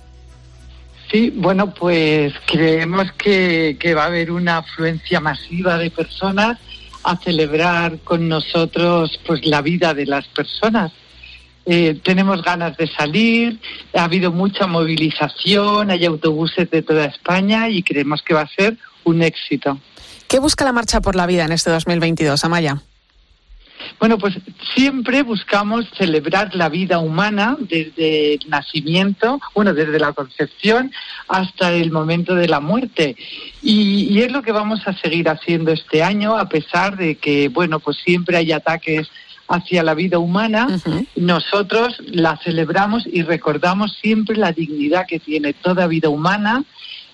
Sí, 1.11 1.33
bueno, 1.37 1.73
pues 1.73 2.35
creemos 2.47 3.13
que, 3.13 3.77
va 3.97 4.05
a 4.05 4.07
haber 4.07 4.31
una 4.31 4.59
afluencia 4.59 5.21
masiva 5.21 5.79
de 5.79 5.91
personas 5.91 6.59
a 7.05 7.17
celebrar 7.17 7.99
con 8.01 8.29
nosotros 8.29 9.21
pues 9.27 9.47
la 9.47 9.61
vida 9.61 9.95
de 9.95 10.07
las 10.07 10.27
personas. 10.29 10.93
Eh, 11.67 11.99
tenemos 12.03 12.43
ganas 12.43 12.77
de 12.77 12.87
salir, 12.87 13.59
ha 13.95 14.05
habido 14.05 14.31
mucha 14.31 14.67
movilización, 14.67 15.91
hay 15.91 16.05
autobuses 16.05 16.71
de 16.71 16.83
toda 16.83 17.07
España 17.07 17.69
y 17.71 17.83
creemos 17.83 18.23
que 18.23 18.35
va 18.35 18.43
a 18.43 18.49
ser 18.49 18.77
un 19.05 19.23
éxito. 19.23 19.79
¿Qué 20.29 20.39
busca 20.41 20.65
la 20.65 20.73
Marcha 20.73 21.01
por 21.01 21.17
la 21.17 21.27
Vida 21.27 21.45
en 21.45 21.53
este 21.53 21.71
2022, 21.71 22.45
Amaya? 22.45 22.83
Bueno, 23.99 24.19
pues 24.19 24.35
siempre 24.75 25.23
buscamos 25.23 25.87
celebrar 25.97 26.55
la 26.55 26.69
vida 26.69 26.99
humana 26.99 27.57
desde 27.59 28.35
el 28.35 28.41
nacimiento, 28.49 29.41
bueno, 29.55 29.75
desde 29.75 29.99
la 29.99 30.13
concepción 30.13 30.93
hasta 31.29 31.73
el 31.73 31.91
momento 31.91 32.35
de 32.35 32.49
la 32.49 32.61
muerte. 32.61 33.17
Y, 33.63 34.21
es 34.21 34.33
lo 34.33 34.43
que 34.43 34.53
vamos 34.53 34.81
a 34.87 34.97
seguir 34.97 35.29
haciendo 35.29 35.73
este 35.73 36.03
año, 36.03 36.37
a 36.37 36.49
pesar 36.49 36.97
de 36.97 37.17
que, 37.17 37.49
bueno, 37.49 37.81
pues 37.81 37.99
siempre 37.99 38.37
hay 38.37 38.53
ataques 38.53 39.09
hacia 39.49 39.83
la 39.83 39.95
vida 39.95 40.19
humana, 40.19 40.67
nosotros 41.17 41.99
la 42.07 42.39
celebramos 42.43 43.07
y 43.07 43.23
recordamos 43.23 43.97
siempre 44.01 44.37
la 44.37 44.53
dignidad 44.53 45.07
que 45.07 45.21
tiene 45.21 45.53
toda 45.53 45.87
vida 45.87 46.09
humana 46.09 46.65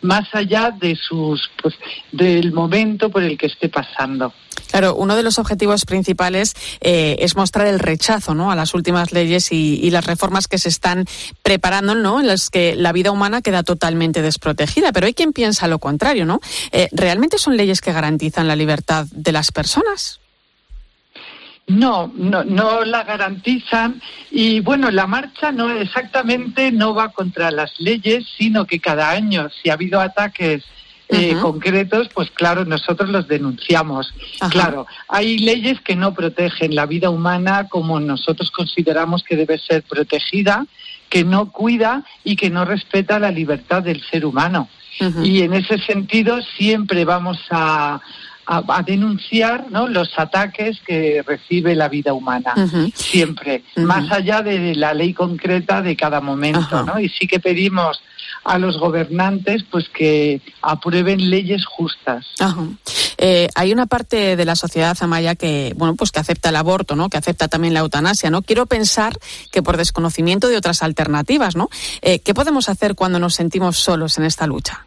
más 0.03 0.29
allá 0.35 0.75
de 0.79 0.97
sus 0.97 1.51
pues, 1.61 1.75
del 2.13 2.53
momento 2.53 3.11
por 3.11 3.23
el 3.23 3.37
que 3.37 3.47
esté 3.47 3.69
pasando. 3.69 4.33
Claro, 4.71 4.95
uno 4.95 5.17
de 5.17 5.23
los 5.25 5.39
objetivos 5.39 5.85
principales 5.85 6.55
eh, 6.81 7.17
es 7.19 7.35
mostrar 7.35 7.67
el 7.67 7.81
rechazo 7.81 8.35
¿no? 8.35 8.53
a 8.53 8.57
las 8.57 8.73
últimas 8.73 9.13
leyes 9.13 9.51
y, 9.51 9.91
las 9.91 10.07
reformas 10.07 10.47
que 10.47 10.59
se 10.59 10.69
están 10.69 11.07
preparando, 11.43 11.97
¿no? 11.97 12.21
en 12.21 12.29
las 12.29 12.51
que 12.51 12.77
la 12.77 12.93
vida 12.93 13.11
humana 13.11 13.43
queda 13.43 13.65
totalmente 13.65 14.23
desprotegida. 14.23 14.93
Pero 14.93 15.07
hay 15.07 15.15
quien 15.15 15.33
piensa 15.33 15.67
lo 15.67 15.81
contrario, 15.81 16.25
¿no? 16.25 16.39
Eh, 16.71 16.89
¿Realmente 16.93 17.39
son 17.39 17.57
leyes 17.57 17.81
que 17.81 17.93
garantizan 17.93 18.47
la 18.47 18.55
libertad 18.55 19.07
de 19.11 19.33
las 19.33 19.51
personas? 19.51 20.21
No, 21.71 22.13
no, 22.17 22.43
no 22.43 22.85
la 22.85 23.05
garantizan 23.05 24.01
y 24.31 24.61
bueno, 24.61 24.91
la 24.91 25.07
marcha 25.07 25.53
no 25.53 25.71
exactamente 25.71 26.73
no 26.73 26.95
va 26.95 27.11
contra 27.11 27.51
las 27.51 27.79
leyes, 27.79 28.25
sino 28.37 28.65
que 28.65 28.81
cada 28.81 29.11
año 29.11 29.49
si 29.51 29.71
ha 29.71 29.75
habido 29.75 30.01
ataques 30.01 30.65
eh, 31.09 31.37
concretos, 31.41 32.09
pues 32.15 32.31
claro, 32.31 32.65
nosotros 32.65 33.11
los 33.11 33.27
denunciamos. 33.27 34.15
Claro, 34.51 34.87
hay 35.09 35.39
leyes 35.39 35.81
que 35.81 35.97
no 35.97 36.15
protegen 36.15 36.75
la 36.75 36.87
vida 36.87 37.11
humana 37.11 37.67
como 37.69 37.99
nosotros 37.99 38.51
consideramos 38.51 39.25
que 39.25 39.37
debe 39.37 39.59
ser 39.59 39.83
protegida, 39.83 40.67
que 41.09 41.25
no 41.25 41.51
cuida 41.51 42.05
y 42.23 42.37
que 42.37 42.51
no 42.51 42.65
respeta 42.65 43.19
la 43.19 43.33
libertad 43.33 43.83
del 43.83 44.03
ser 44.05 44.25
humano. 44.25 44.69
Y 45.23 45.43
en 45.43 45.55
ese 45.55 45.79
sentido 45.79 46.43
siempre 46.43 47.05
vamos 47.05 47.39
a, 47.51 48.01
a, 48.51 48.83
denunciar 48.83 49.71
¿no? 49.71 49.87
los 49.87 50.11
ataques 50.19 50.81
que 50.85 51.23
recibe 51.25 51.77
la 51.77 51.89
vida 51.89 52.13
humana, 52.13 52.55
siempre, 52.95 53.63
más 53.77 54.11
allá 54.11 54.43
de 54.43 54.75
la 54.75 54.93
ley 54.93 55.15
concreta 55.15 55.83
de 55.83 55.97
cada 55.97 56.21
momento. 56.21 56.83
¿no? 56.83 56.99
Y 56.99 57.09
sí 57.09 57.29
que 57.29 57.39
pedimos 57.39 58.03
a 58.43 58.59
los 58.59 58.79
gobernantes 58.79 59.65
pues 59.71 59.89
que 59.89 60.41
aprueben 60.63 61.31
leyes 61.31 61.65
justas. 61.65 62.27
Eh, 63.19 63.49
hay 63.55 63.73
una 63.73 63.87
parte 63.87 64.35
de 64.35 64.45
la 64.45 64.57
sociedad 64.57 64.97
amaya 65.01 65.35
que 65.35 65.75
bueno 65.77 65.95
pues 65.95 66.11
que 66.11 66.21
acepta 66.21 66.49
el 66.49 66.57
aborto, 66.57 66.97
¿no? 66.97 67.11
Que 67.11 67.19
acepta 67.19 67.49
también 67.49 67.75
la 67.75 67.81
eutanasia, 67.81 68.31
¿no? 68.31 68.41
Quiero 68.41 68.65
pensar 68.65 69.19
que 69.53 69.63
por 69.63 69.77
desconocimiento 69.77 70.49
de 70.49 70.57
otras 70.57 70.83
alternativas, 70.83 71.55
¿no? 71.55 71.69
Eh, 72.01 72.21
¿Qué 72.21 72.33
podemos 72.33 72.71
hacer 72.71 72.95
cuando 72.95 73.19
nos 73.19 73.35
sentimos 73.35 73.77
solos 73.77 74.17
en 74.17 74.25
esta 74.25 74.47
lucha? 74.47 74.87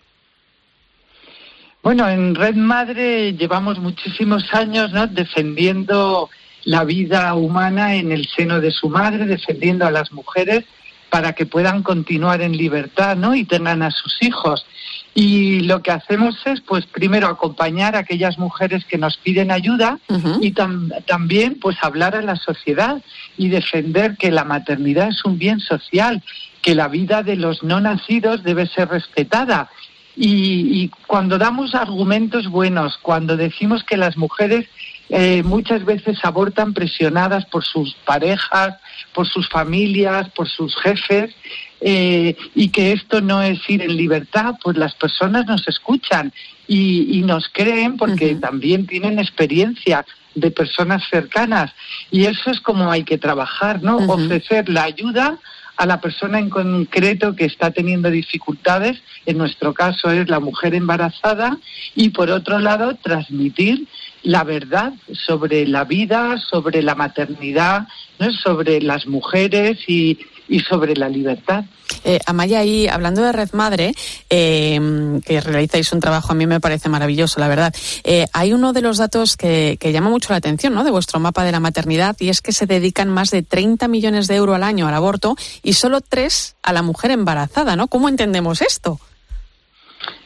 Bueno, 1.84 2.08
en 2.08 2.34
Red 2.34 2.56
Madre 2.56 3.34
llevamos 3.34 3.78
muchísimos 3.78 4.54
años 4.54 4.92
defendiendo 5.12 6.30
la 6.64 6.86
vida 6.86 7.36
humana 7.36 7.96
en 7.96 8.14
el 8.14 8.26
seno 8.30 8.62
de 8.62 8.72
su 8.72 8.88
madre, 8.88 9.26
defendiendo 9.26 9.86
a 9.86 9.92
las 9.92 10.14
mujeres 10.14 10.64
para 11.10 11.34
que 11.34 11.46
puedan 11.46 11.84
continuar 11.84 12.42
en 12.42 12.56
libertad 12.56 13.18
¿no? 13.18 13.36
y 13.36 13.44
tengan 13.44 13.84
a 13.84 13.92
sus 13.92 14.18
hijos. 14.24 14.66
Y 15.14 15.60
lo 15.60 15.84
que 15.84 15.92
hacemos 15.92 16.38
es, 16.46 16.62
pues, 16.62 16.86
primero 16.86 17.28
acompañar 17.28 17.98
a 17.98 18.00
aquellas 18.00 18.40
mujeres 18.40 18.86
que 18.86 18.98
nos 18.98 19.18
piden 19.18 19.52
ayuda 19.52 20.00
y 20.40 20.54
también, 20.54 21.60
pues, 21.60 21.76
hablar 21.82 22.16
a 22.16 22.22
la 22.22 22.38
sociedad 22.38 23.02
y 23.38 23.50
defender 23.50 24.16
que 24.16 24.32
la 24.32 24.46
maternidad 24.46 25.10
es 25.10 25.26
un 25.26 25.38
bien 25.38 25.60
social, 25.60 26.24
que 26.62 26.76
la 26.76 26.88
vida 26.88 27.24
de 27.24 27.36
los 27.36 27.62
no 27.62 27.82
nacidos 27.82 28.42
debe 28.42 28.68
ser 28.68 28.88
respetada 28.88 29.70
y, 30.16 30.90
cuando 31.08 31.38
damos 31.38 31.74
argumentos 31.76 32.48
buenos, 32.48 32.98
cuando 33.02 33.36
decimos 33.36 33.84
que 33.84 33.98
las 33.98 34.18
mujeres 34.18 34.68
eh, 35.10 35.44
muchas 35.44 35.86
veces 35.86 36.20
abortan 36.24 36.74
presionadas 36.74 37.46
por 37.46 37.64
sus 37.64 37.96
parejas, 38.06 38.76
por 39.14 39.28
sus 39.28 39.50
familias, 39.50 40.30
por 40.30 40.48
sus 40.48 40.76
jefes, 40.78 41.34
eh, 41.82 42.36
y 42.56 42.70
que 42.70 42.94
esto 42.94 43.22
no 43.22 43.42
es 43.42 43.60
ir 43.70 43.82
en 43.82 43.98
libertad, 43.98 44.56
pues 44.64 44.78
las 44.78 44.96
personas 44.96 45.46
nos 45.46 45.68
escuchan 45.68 46.32
y, 46.68 47.22
nos 47.26 47.50
creen 47.50 47.98
porque 47.98 48.36
también 48.36 48.88
tienen 48.88 49.20
experiencia 49.20 50.06
de 50.36 50.52
personas 50.52 51.04
cercanas. 51.10 51.72
Y 52.12 52.26
eso 52.26 52.52
es 52.52 52.62
como 52.62 52.92
hay 52.92 53.04
que 53.04 53.18
trabajar, 53.18 53.84
¿no? 53.84 53.98
Ofrecer 53.98 54.70
la 54.70 54.84
ayuda 54.84 55.40
a 55.78 55.86
la 55.86 56.00
persona 56.00 56.40
en 56.40 56.50
concreto 56.50 57.36
que 57.36 57.46
está 57.46 57.72
teniendo 57.72 58.12
dificultades, 58.12 59.02
en 59.26 59.38
nuestro 59.38 59.74
caso 59.74 60.12
es 60.12 60.30
la 60.30 60.40
mujer 60.40 60.76
embarazada, 60.76 61.58
y 61.96 62.10
por 62.10 62.30
otro 62.30 62.60
lado 62.60 62.96
transmitir 62.96 63.88
la 64.24 64.44
verdad 64.44 64.94
sobre 65.12 65.68
la 65.68 65.84
vida, 65.84 66.38
sobre 66.38 66.82
la 66.82 66.96
maternidad, 66.96 67.88
¿no? 68.20 68.32
sobre 68.32 68.82
las 68.82 69.08
mujeres 69.08 69.78
y, 69.88 70.20
y 70.48 70.60
sobre 70.60 70.96
la 70.96 71.10
libertad. 71.10 71.66
Eh, 72.04 72.20
Amaya, 72.26 72.64
y 72.64 72.88
hablando 72.88 73.22
de 73.22 73.32
Red 73.32 73.54
Madre, 73.54 73.94
eh, 74.30 74.80
que 75.26 75.42
realizáis 75.42 75.92
un 75.94 76.00
trabajo 76.00 76.32
a 76.32 76.36
mí 76.36 76.46
me 76.48 76.60
parece 76.60 76.90
maravilloso, 76.90 77.40
la 77.40 77.48
verdad. 77.48 77.74
Eh, 78.04 78.26
hay 78.34 78.54
uno 78.54 78.74
de 78.74 78.82
los 78.82 78.98
datos 78.98 79.38
que, 79.38 79.78
que, 79.80 79.92
llama 79.92 80.10
mucho 80.10 80.34
la 80.34 80.38
atención, 80.38 80.74
¿no? 80.74 80.84
De 80.84 80.92
vuestro 80.92 81.20
mapa 81.20 81.44
de 81.44 81.52
la 81.52 81.60
maternidad 81.60 82.16
y 82.20 82.30
es 82.30 82.42
que 82.42 82.52
se 82.52 82.66
dedican 82.66 83.10
más 83.10 83.32
de 83.32 83.44
30 83.44 83.88
millones 83.88 84.28
de 84.28 84.36
euros 84.36 84.56
al 84.56 84.64
año 84.64 84.88
al 84.88 84.94
aborto 84.94 85.36
y 85.62 85.74
solo 85.74 86.02
tres 86.02 86.56
a 86.64 86.74
la 86.74 86.82
mujer 86.82 87.12
embarazada, 87.12 87.76
¿no? 87.76 87.88
¿Cómo 87.88 88.10
entendemos 88.10 88.62
esto? 88.62 89.00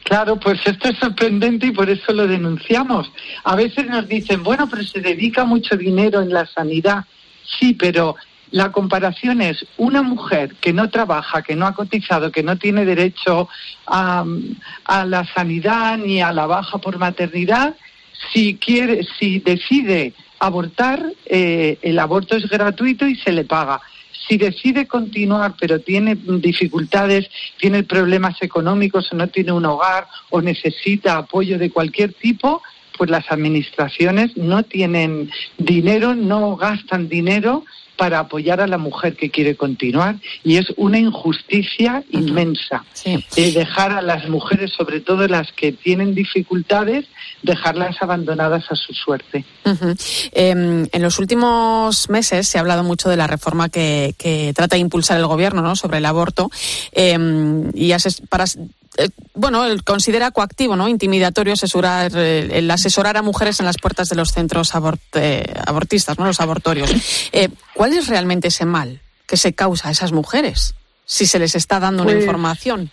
Claro, 0.04 0.40
pues 0.40 0.58
esto 0.64 0.88
es 0.88 0.98
sorprendente 0.98 1.66
y 1.66 1.70
por 1.70 1.90
eso 1.90 2.12
lo 2.12 2.26
denunciamos. 2.26 3.12
A 3.44 3.54
veces 3.54 3.86
nos 3.86 4.08
dicen, 4.08 4.42
bueno, 4.42 4.66
pero 4.68 4.82
se 4.82 5.00
dedica 5.00 5.44
mucho 5.44 5.76
dinero 5.76 6.22
en 6.22 6.30
la 6.30 6.46
sanidad. 6.46 7.04
Sí, 7.58 7.74
pero 7.74 8.16
la 8.50 8.72
comparación 8.72 9.42
es 9.42 9.66
una 9.76 10.02
mujer 10.02 10.54
que 10.60 10.72
no 10.72 10.88
trabaja, 10.90 11.42
que 11.42 11.56
no 11.56 11.66
ha 11.66 11.74
cotizado, 11.74 12.32
que 12.32 12.42
no 12.42 12.56
tiene 12.56 12.84
derecho 12.84 13.48
a, 13.86 14.24
la 15.04 15.26
sanidad 15.34 15.98
ni 15.98 16.22
a 16.22 16.32
la 16.32 16.46
baja 16.46 16.78
por 16.78 16.98
maternidad, 16.98 17.76
si 18.32 18.56
quiere, 18.56 19.06
si 19.18 19.38
decide 19.40 20.14
abortar, 20.38 21.12
eh, 21.26 21.78
el 21.82 21.98
aborto 21.98 22.36
es 22.36 22.48
gratuito 22.48 23.06
y 23.06 23.16
se 23.16 23.32
le 23.32 23.44
paga. 23.44 23.80
Si 24.28 24.36
decide 24.36 24.86
continuar 24.86 25.54
pero 25.58 25.80
tiene 25.80 26.14
dificultades, 26.14 27.28
tiene 27.58 27.82
problemas 27.82 28.40
económicos 28.42 29.12
o 29.12 29.16
no 29.16 29.28
tiene 29.28 29.52
un 29.52 29.64
hogar 29.64 30.06
o 30.30 30.40
necesita 30.40 31.16
apoyo 31.16 31.58
de 31.58 31.70
cualquier 31.70 32.12
tipo, 32.14 32.62
pues 32.96 33.10
las 33.10 33.30
administraciones 33.30 34.36
no 34.36 34.64
tienen 34.64 35.30
dinero, 35.56 36.14
no 36.14 36.56
gastan 36.56 37.08
dinero 37.08 37.64
para 37.98 38.20
apoyar 38.20 38.60
a 38.60 38.66
la 38.66 38.78
mujer 38.78 39.16
que 39.16 39.28
quiere 39.28 39.56
continuar 39.56 40.16
y 40.44 40.56
es 40.56 40.72
una 40.76 40.98
injusticia 40.98 42.04
inmensa 42.10 42.84
sí. 42.94 43.22
eh, 43.36 43.52
dejar 43.52 43.90
a 43.90 44.00
las 44.00 44.28
mujeres, 44.28 44.70
sobre 44.72 45.00
todo 45.00 45.26
las 45.26 45.52
que 45.52 45.72
tienen 45.72 46.14
dificultades, 46.14 47.06
dejarlas 47.42 48.00
abandonadas 48.00 48.70
a 48.70 48.76
su 48.76 48.94
suerte. 48.94 49.44
Uh 49.64 49.70
-huh. 49.70 50.30
eh, 50.32 50.88
en 50.92 51.02
los 51.02 51.18
últimos 51.18 52.08
meses 52.08 52.48
se 52.48 52.56
ha 52.56 52.60
hablado 52.60 52.84
mucho 52.84 53.10
de 53.10 53.16
la 53.16 53.26
reforma 53.26 53.68
que, 53.68 54.14
que 54.16 54.52
trata 54.54 54.76
de 54.76 54.80
impulsar 54.80 55.18
el 55.18 55.26
gobierno 55.26 55.60
¿no? 55.60 55.74
sobre 55.74 55.98
el 55.98 56.06
aborto 56.06 56.50
eh, 56.92 57.18
y 57.74 57.92
para 58.28 58.44
bueno, 59.34 59.64
él 59.64 59.84
considera 59.84 60.30
coactivo, 60.30 60.76
¿no? 60.76 60.88
Intimidatorio 60.88 61.52
asesorar, 61.52 62.16
el 62.16 62.70
asesorar 62.70 63.16
a 63.16 63.22
mujeres 63.22 63.60
en 63.60 63.66
las 63.66 63.78
puertas 63.78 64.08
de 64.08 64.16
los 64.16 64.30
centros 64.32 64.74
abort, 64.74 65.00
eh, 65.14 65.44
abortistas, 65.66 66.18
¿no? 66.18 66.26
Los 66.26 66.40
abortorios. 66.40 66.90
Eh, 67.32 67.48
¿Cuál 67.74 67.92
es 67.92 68.08
realmente 68.08 68.48
ese 68.48 68.64
mal 68.64 69.00
que 69.26 69.36
se 69.36 69.52
causa 69.52 69.88
a 69.88 69.90
esas 69.92 70.12
mujeres 70.12 70.74
si 71.04 71.26
se 71.26 71.38
les 71.38 71.54
está 71.54 71.78
dando 71.78 72.02
pues, 72.02 72.14
una 72.14 72.22
información? 72.22 72.90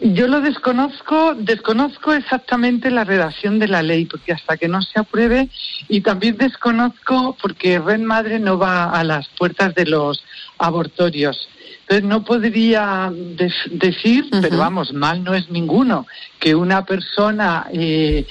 Yo 0.00 0.28
lo 0.28 0.42
desconozco, 0.42 1.34
desconozco 1.34 2.12
exactamente 2.12 2.90
la 2.90 3.04
redacción 3.04 3.58
de 3.58 3.68
la 3.68 3.82
ley, 3.82 4.04
porque 4.04 4.32
hasta 4.32 4.58
que 4.58 4.68
no 4.68 4.82
se 4.82 5.00
apruebe, 5.00 5.48
y 5.88 6.02
también 6.02 6.36
desconozco 6.36 7.36
porque 7.40 7.78
Red 7.78 8.00
Madre 8.00 8.38
no 8.38 8.58
va 8.58 8.90
a 8.90 9.02
las 9.04 9.26
puertas 9.28 9.74
de 9.74 9.86
los 9.86 10.22
abortorios. 10.58 11.48
Entonces 11.88 12.08
no 12.08 12.24
podría 12.24 13.12
de 13.14 13.52
decir, 13.70 14.24
uh 14.24 14.36
-huh. 14.36 14.40
pero 14.42 14.58
vamos, 14.58 14.92
mal 14.92 15.22
no 15.22 15.34
es 15.34 15.48
ninguno, 15.50 16.06
que 16.40 16.56
una 16.56 16.84
persona 16.84 17.68
eh, 17.72 18.26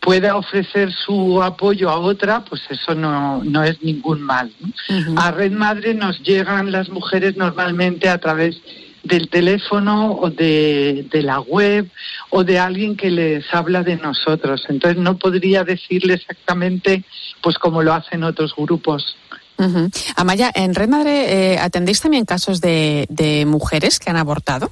pueda 0.00 0.36
ofrecer 0.36 0.90
su 0.90 1.42
apoyo 1.42 1.90
a 1.90 1.98
otra, 1.98 2.44
pues 2.44 2.62
eso 2.70 2.94
no, 2.94 3.44
no 3.44 3.62
es 3.62 3.82
ningún 3.82 4.22
mal. 4.22 4.50
¿no? 4.58 4.68
Uh 4.68 5.00
-huh. 5.00 5.14
A 5.18 5.32
Red 5.32 5.52
Madre 5.52 5.92
nos 5.92 6.18
llegan 6.22 6.72
las 6.72 6.88
mujeres 6.88 7.36
normalmente 7.36 8.08
a 8.08 8.16
través 8.16 8.58
del 9.02 9.28
teléfono 9.28 10.12
o 10.12 10.30
de, 10.30 11.06
de, 11.10 11.22
la 11.22 11.40
web 11.40 11.90
o 12.30 12.42
de 12.42 12.58
alguien 12.58 12.96
que 12.96 13.10
les 13.10 13.44
habla 13.52 13.82
de 13.82 13.96
nosotros. 13.96 14.64
Entonces 14.68 14.98
no 14.98 15.18
podría 15.18 15.62
decirle 15.62 16.14
exactamente 16.14 17.04
pues 17.42 17.58
como 17.58 17.82
lo 17.82 17.92
hacen 17.92 18.24
otros 18.24 18.54
grupos. 18.56 19.16
Uh. 19.56 19.88
Amaya, 20.16 20.50
en 20.54 20.74
Red 20.74 20.88
Madre 20.88 21.52
eh, 21.52 21.58
atendéis 21.58 22.00
también 22.00 22.24
casos 22.24 22.60
de, 22.60 23.06
de, 23.08 23.46
mujeres 23.46 23.98
que 23.98 24.10
han 24.10 24.16
abortado. 24.16 24.70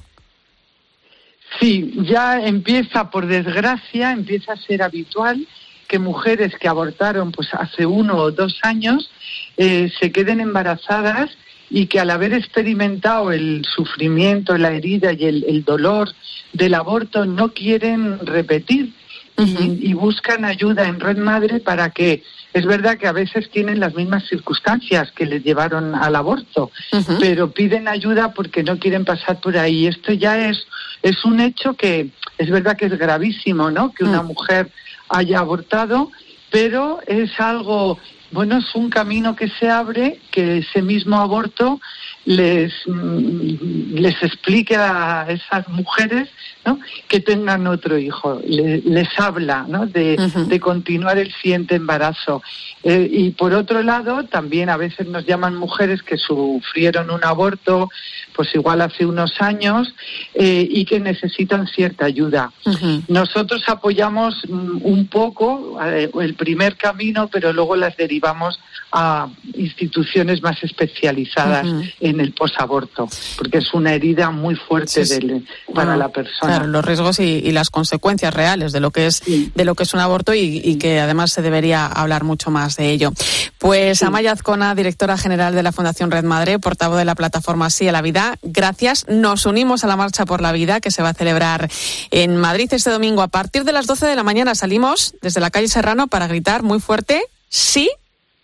Sí, 1.61 1.95
ya 2.03 2.41
empieza, 2.41 3.11
por 3.11 3.27
desgracia, 3.27 4.13
empieza 4.13 4.55
a 4.55 4.57
ser 4.57 4.83
habitual 4.83 5.47
que 5.87 5.99
mujeres 5.99 6.55
que 6.59 6.69
abortaron 6.69 7.31
pues 7.33 7.49
hace 7.53 7.85
uno 7.85 8.17
o 8.17 8.33
dos 8.33 8.59
años 8.63 9.11
eh, 9.57 9.93
se 10.01 10.11
queden 10.11 10.41
embarazadas 10.41 11.31
y 11.69 11.87
que 11.87 12.01
al 12.01 12.11
haber 12.11 12.33
experimentado 12.33 13.31
el 13.31 13.65
sufrimiento, 13.65 14.57
la 14.57 14.73
herida 14.73 15.13
y 15.13 15.25
el 15.25 15.65
dolor 15.65 16.13
del 16.53 16.75
aborto 16.75 17.25
no 17.25 17.53
quieren 17.53 18.19
repetir 18.21 18.93
uh 19.37 19.43
-huh. 19.43 19.79
y, 19.81 19.91
y, 19.91 19.95
buscan 19.95 20.45
ayuda 20.45 20.87
en 20.87 21.01
Red 21.01 21.19
Madre 21.19 21.61
para 21.61 21.91
que 21.91 22.23
es 22.53 22.67
verdad 22.67 22.99
que 22.99 23.07
a 23.07 23.13
veces 23.13 23.51
tienen 23.51 23.81
las 23.81 23.95
mismas 23.95 24.25
circunstancias 24.29 25.11
que 25.13 25.25
les 25.27 25.43
llevaron 25.43 25.95
al 25.95 26.15
aborto, 26.17 26.71
uh 26.93 26.97
-huh. 26.97 27.17
pero 27.19 27.51
piden 27.51 27.89
ayuda 27.89 28.33
porque 28.35 28.63
no 28.63 28.79
quieren 28.79 29.05
pasar 29.05 29.41
por 29.41 29.57
ahí. 29.57 29.87
Esto 29.87 30.13
ya 30.13 30.49
es, 30.49 30.67
es 31.03 31.25
un 31.25 31.41
hecho 31.41 31.75
que 31.75 32.11
es 32.39 32.51
verdad 32.51 32.77
que 32.77 32.87
es 32.87 32.99
gravísimo, 32.99 33.71
¿no? 33.71 33.93
Que 33.93 34.05
una 34.05 34.23
-huh. 34.23 34.27
mujer 34.27 34.71
haya 35.09 35.39
abortado, 35.39 36.11
pero 36.51 37.01
es 37.07 37.31
algo, 37.41 37.99
bueno, 38.31 38.59
es 38.59 38.75
un 38.75 38.91
camino 38.91 39.35
que 39.35 39.49
se 39.49 39.69
abre, 39.71 40.21
que 40.31 40.59
ese 40.59 40.83
mismo 40.83 41.17
aborto 41.17 41.81
les, 42.25 42.73
les 42.87 44.23
explique 44.23 44.77
a 44.77 45.27
esas 45.29 45.69
mujeres 45.69 46.29
¿no? 46.65 46.79
que 47.09 47.21
tengan 47.21 47.67
otro 47.67 47.99
hijo, 47.99 48.41
les, 48.47 48.85
les 48.85 49.09
habla 49.19 49.65
¿no? 49.69 49.87
de, 49.87 50.17
uh 50.19 50.23
-huh. 50.23 50.47
de, 50.47 50.61
continuar 50.61 51.19
el 51.19 51.33
siguiente 51.35 51.75
embarazo. 51.75 52.43
Eh, 52.85 53.09
y 53.11 53.31
por 53.31 53.53
otro 53.53 53.83
lado, 53.83 54.25
también 54.25 54.69
a 54.69 54.77
veces 54.77 55.07
nos 55.07 55.25
llaman 55.27 55.57
mujeres 55.57 56.03
que 56.03 56.17
sufrieron 56.17 57.11
un 57.11 57.25
aborto, 57.25 57.89
pues 58.35 58.55
igual 58.55 58.81
hace 58.81 59.07
unos 59.07 59.41
años, 59.41 59.95
eh, 60.35 60.67
y 60.69 60.85
que 60.85 61.01
necesitan 61.01 61.67
cierta 61.67 62.07
ayuda. 62.07 62.53
Uh 62.65 62.71
-huh. 62.71 63.03
Nosotros 63.09 63.63
apoyamos 63.67 64.43
un 64.45 65.07
poco 65.11 65.79
eh, 65.85 66.11
el 66.21 66.35
primer 66.35 66.77
camino, 66.77 67.29
pero 67.29 67.53
luego 67.53 67.77
las 67.77 67.97
derivamos 67.97 68.59
a 68.93 69.29
instituciones 69.55 70.43
más 70.43 70.63
especializadas 70.63 71.67
uh 71.67 71.81
-huh. 71.81 71.95
en 72.01 72.21
el 72.21 72.33
posaborto, 72.33 73.09
porque 73.37 73.59
es 73.59 73.73
una 73.73 73.95
herida 73.95 74.31
muy 74.31 74.55
fuerte 74.55 75.05
sí, 75.05 75.21
sí. 75.21 75.27
De, 75.27 75.43
para 75.75 75.97
la 75.97 76.09
persona. 76.09 76.57
Claro, 76.57 76.67
los 76.67 76.85
riesgos 76.85 77.19
y, 77.19 77.41
y, 77.45 77.53
las 77.53 77.71
consecuencias 77.71 78.35
reales 78.35 78.73
de 78.73 78.81
lo 78.81 78.91
que 78.91 79.07
es 79.07 79.17
sí. 79.17 79.51
de 79.55 79.65
lo 79.65 79.75
que 79.75 79.85
es 79.85 79.95
un 79.95 80.01
aborto 80.01 80.35
y, 80.35 80.61
y, 80.63 80.77
que 80.77 81.01
además 81.01 81.33
se 81.33 81.43
debería 81.43 81.87
hablar 81.87 82.25
mucho 82.25 82.51
más 82.51 82.77
de 82.77 82.91
ello. 82.91 83.13
Pues 83.59 84.03
Amaya 84.03 84.33
Azcona, 84.33 84.75
directora 84.75 85.17
general 85.17 85.55
de 85.55 85.63
la 85.63 85.73
Fundación 85.73 86.11
Red 86.11 86.25
Madre, 86.25 86.59
portavoz 86.59 86.99
de 86.99 87.05
la 87.05 87.15
plataforma 87.15 87.71
Sí 87.71 87.89
a 87.89 87.93
la 87.93 88.03
Vida, 88.03 88.22
gracias. 88.43 89.07
Nos 89.09 89.47
unimos 89.47 89.85
a 89.85 89.87
la 89.87 89.97
Marcha 89.97 90.25
por 90.25 90.41
la 90.41 90.53
Vida 90.53 90.81
que 90.81 90.91
se 90.91 91.03
va 91.03 91.11
a 91.11 91.15
celebrar 91.15 91.71
en 92.11 92.37
Madrid 92.37 92.69
este 92.73 92.91
domingo 92.91 93.23
a 93.23 93.29
partir 93.29 93.65
de 93.65 93.73
las 93.73 93.87
12 93.87 94.07
de 94.07 94.17
la 94.17 94.23
mañana. 94.23 94.55
Salimos 94.55 95.15
desde 95.23 95.41
la 95.41 95.51
calle 95.51 95.69
Serrano 95.69 96.09
para 96.09 96.27
gritar 96.27 96.63
muy 96.63 96.81
fuerte 96.81 97.23
sí 97.49 97.91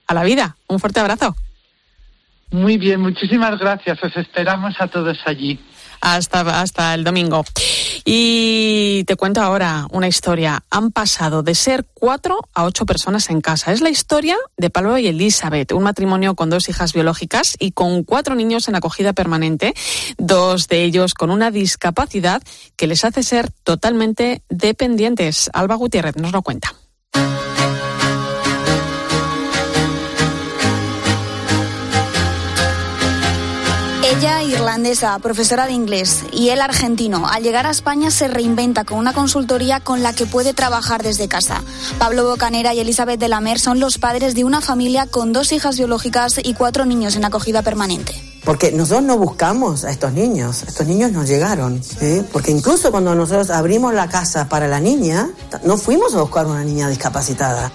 a 0.07 0.15
la 0.15 0.25
vida. 0.25 0.57
Un 0.69 0.81
fuerte 0.81 1.01
abrazo. 1.01 1.37
Muy 2.51 2.79
bien, 2.79 3.01
muchísimas 3.01 3.59
gracias. 3.59 4.03
Os 4.03 4.17
esperamos 4.17 4.75
a 4.81 4.89
todos 4.89 5.19
allí. 5.27 5.61
Hasta, 6.01 6.41
hasta 6.61 6.95
el 6.95 7.05
domingo. 7.05 7.45
Y 8.11 9.05
te 9.05 9.17
cuento 9.17 9.43
ahora 9.43 9.87
una 9.91 10.09
historia. 10.09 10.65
Han 10.71 10.93
pasado 10.93 11.43
de 11.43 11.55
ser 11.55 11.85
cuatro 11.93 12.39
a 12.55 12.65
ocho 12.65 12.87
personas 12.87 13.29
en 13.29 13.43
casa. 13.43 13.71
Es 13.71 13.83
la 13.83 13.91
historia 13.91 14.35
de 14.57 14.71
Pablo 14.71 14.97
y 14.97 15.09
Elizabeth, 15.09 15.73
un 15.73 15.83
matrimonio 15.83 16.35
con 16.35 16.49
dos 16.49 16.71
hijas 16.71 16.95
biológicas 16.95 17.55
y 17.59 17.73
con 17.73 18.05
cuatro 18.05 18.35
niños 18.35 18.67
en 18.67 18.77
acogida 18.77 19.13
permanente, 19.13 19.75
dos 20.17 20.69
de 20.69 20.85
ellos 20.85 21.13
con 21.13 21.31
una 21.31 21.51
discapacidad 21.51 22.43
que 22.77 22.87
les 22.87 23.05
hace 23.05 23.23
ser 23.23 23.51
totalmente 23.63 24.41
dependientes. 24.49 25.51
Alba 25.53 25.75
Gutiérrez 25.75 26.17
nos 26.17 26.33
lo 26.33 26.41
cuenta. 26.41 26.73
Ella, 34.19 34.43
irlandesa, 34.43 35.17
profesora 35.21 35.67
de 35.67 35.75
inglés, 35.75 36.25
y 36.33 36.49
él, 36.49 36.61
argentino, 36.61 37.29
al 37.29 37.45
llegar 37.45 37.67
a 37.67 37.71
España 37.71 38.11
se 38.11 38.27
reinventa 38.27 38.83
con 38.83 38.99
una 38.99 39.13
consultoría 39.13 39.79
con 39.79 40.03
la 40.03 40.13
que 40.13 40.27
puede 40.27 40.55
trabajar 40.55 41.05
desde 41.05 41.29
casa. 41.29 41.63
Pablo 42.01 42.25
Bocanera 42.29 42.75
y 42.75 42.81
Elizabeth 42.81 43.21
de 43.21 43.29
la 43.29 43.41
Mer 43.41 43.61
son 43.61 43.79
los 43.79 43.99
padres 43.99 44.35
de 44.35 44.43
una 44.43 44.61
familia 44.61 45.07
con 45.07 45.33
dos 45.33 45.53
hijas 45.53 45.79
biológicas 45.79 46.41
y 46.43 46.55
cuatro 46.55 46.85
niños 46.85 47.15
en 47.15 47.27
acogida 47.27 47.63
permanente. 47.63 48.13
Porque 48.45 48.73
nosotros 48.73 49.05
no 49.05 49.19
buscamos 49.19 49.85
a 49.85 49.93
estos 49.93 50.13
niños, 50.13 50.65
estos 50.65 50.89
niños 50.89 51.13
nos 51.13 51.29
llegaron. 51.29 51.81
¿eh? 52.01 52.25
Porque 52.33 52.51
incluso 52.51 52.91
cuando 52.91 53.15
nosotros 53.15 53.51
abrimos 53.51 53.95
la 53.95 54.09
casa 54.09 54.49
para 54.49 54.67
la 54.67 54.81
niña, 54.81 55.31
no 55.63 55.77
fuimos 55.77 56.13
a 56.17 56.23
buscar 56.23 56.45
una 56.45 56.65
niña 56.65 56.89
discapacitada. 56.89 57.71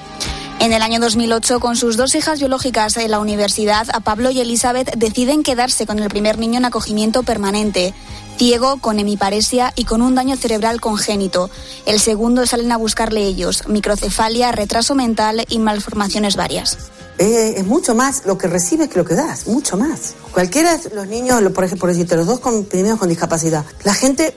En 0.63 0.71
el 0.71 0.82
año 0.82 1.02
2008, 1.02 1.60
con 1.60 1.76
sus 1.76 1.97
dos 1.97 2.15
hijas 2.15 2.39
biológicas 2.39 2.95
en 2.95 3.12
la 3.12 3.19
universidad, 3.19 3.86
a 3.91 3.99
Pablo 3.99 4.32
y 4.32 4.39
Elizabeth 4.39 4.95
deciden 4.95 5.43
quedarse 5.43 5.86
con 5.86 5.99
el 5.99 6.08
primer 6.08 6.38
niño 6.38 6.58
en 6.58 6.63
acogimiento 6.63 7.23
permanente 7.23 7.93
ciego, 8.38 8.78
con 8.80 8.97
hemiparesia 8.97 9.73
y 9.76 9.84
con 9.84 10.02
un 10.02 10.15
daño 10.15 10.38
cerebral 10.38 10.80
congénito. 10.80 11.49
El 11.86 11.99
segundo 11.99 12.45
salen 12.45 12.71
a 12.71 12.78
buscarle 12.78 13.23
ellos, 13.26 13.67
microcefalia, 13.67 14.54
retraso 14.54 14.95
mental 14.95 15.45
y 15.49 15.60
malformaciones 15.60 16.38
varias. 16.38 16.78
Eh, 17.17 17.56
es 17.58 17.65
mucho 17.65 17.93
más 17.93 18.26
lo 18.26 18.38
que 18.38 18.47
recibes 18.47 18.88
que 18.88 18.99
lo 18.99 19.04
que 19.04 19.15
das, 19.15 19.47
mucho 19.47 19.76
más. 19.76 20.15
Cualquiera 20.32 20.80
los 20.95 21.08
niños, 21.08 21.41
por 21.52 21.65
ejemplo, 21.65 21.82
por 21.82 21.89
decirte, 21.89 22.15
los 22.15 22.26
dos 22.26 22.39
con, 22.39 22.63
primeros 22.63 22.99
con 22.99 23.10
discapacidad, 23.10 23.65
la 23.84 23.93
gente, 23.93 24.34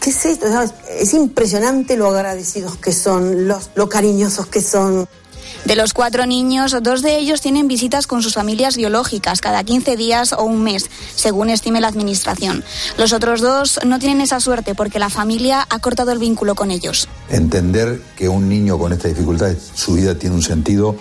¿qué 0.00 0.10
es 0.10 0.26
esto? 0.26 0.46
Es 0.90 1.14
impresionante 1.14 1.96
lo 1.96 2.08
agradecidos 2.08 2.76
que 2.76 2.92
son, 2.92 3.48
los, 3.48 3.70
lo 3.74 3.88
cariñosos 3.88 4.46
que 4.48 4.60
son. 4.60 5.08
De 5.64 5.76
los 5.76 5.92
cuatro 5.92 6.26
niños, 6.26 6.76
dos 6.82 7.02
de 7.02 7.18
ellos 7.18 7.40
tienen 7.40 7.68
visitas 7.68 8.08
con 8.08 8.20
sus 8.20 8.34
familias 8.34 8.76
biológicas 8.76 9.40
cada 9.40 9.62
15 9.62 9.96
días 9.96 10.32
o 10.32 10.42
un 10.42 10.64
mes, 10.64 10.90
según 11.14 11.50
estime 11.50 11.80
la 11.80 11.88
Administración. 11.88 12.64
Los 12.98 13.12
otros 13.12 13.40
dos 13.40 13.78
no 13.86 14.00
tienen 14.00 14.20
esa 14.20 14.40
suerte 14.40 14.74
porque 14.74 14.98
la 14.98 15.08
familia 15.08 15.64
ha 15.70 15.78
cortado 15.78 16.10
el 16.10 16.18
vínculo 16.18 16.56
con 16.56 16.72
ellos. 16.72 17.08
Entender 17.30 18.00
que 18.16 18.28
un 18.28 18.48
niño 18.48 18.76
con 18.76 18.92
esta 18.92 19.06
dificultad, 19.06 19.52
su 19.74 19.94
vida 19.94 20.16
tiene 20.16 20.34
un 20.34 20.42
sentido 20.42 20.96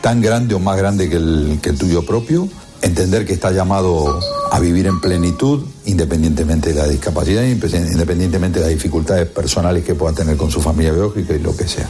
tan 0.00 0.20
grande 0.20 0.54
o 0.54 0.58
más 0.58 0.76
grande 0.76 1.08
que 1.08 1.16
el, 1.16 1.60
que 1.62 1.70
el 1.70 1.78
tuyo 1.78 2.04
propio, 2.04 2.48
entender 2.82 3.26
que 3.26 3.34
está 3.34 3.52
llamado 3.52 4.18
a 4.50 4.58
vivir 4.58 4.86
en 4.86 5.00
plenitud 5.00 5.64
independientemente 5.84 6.72
de 6.72 6.80
la 6.80 6.88
discapacidad, 6.88 7.44
independientemente 7.44 8.58
de 8.58 8.64
las 8.66 8.74
dificultades 8.74 9.28
personales 9.28 9.84
que 9.84 9.94
pueda 9.94 10.14
tener 10.14 10.36
con 10.36 10.50
su 10.50 10.60
familia 10.60 10.92
biológica 10.92 11.34
y 11.34 11.38
lo 11.38 11.56
que 11.56 11.68
sea. 11.68 11.88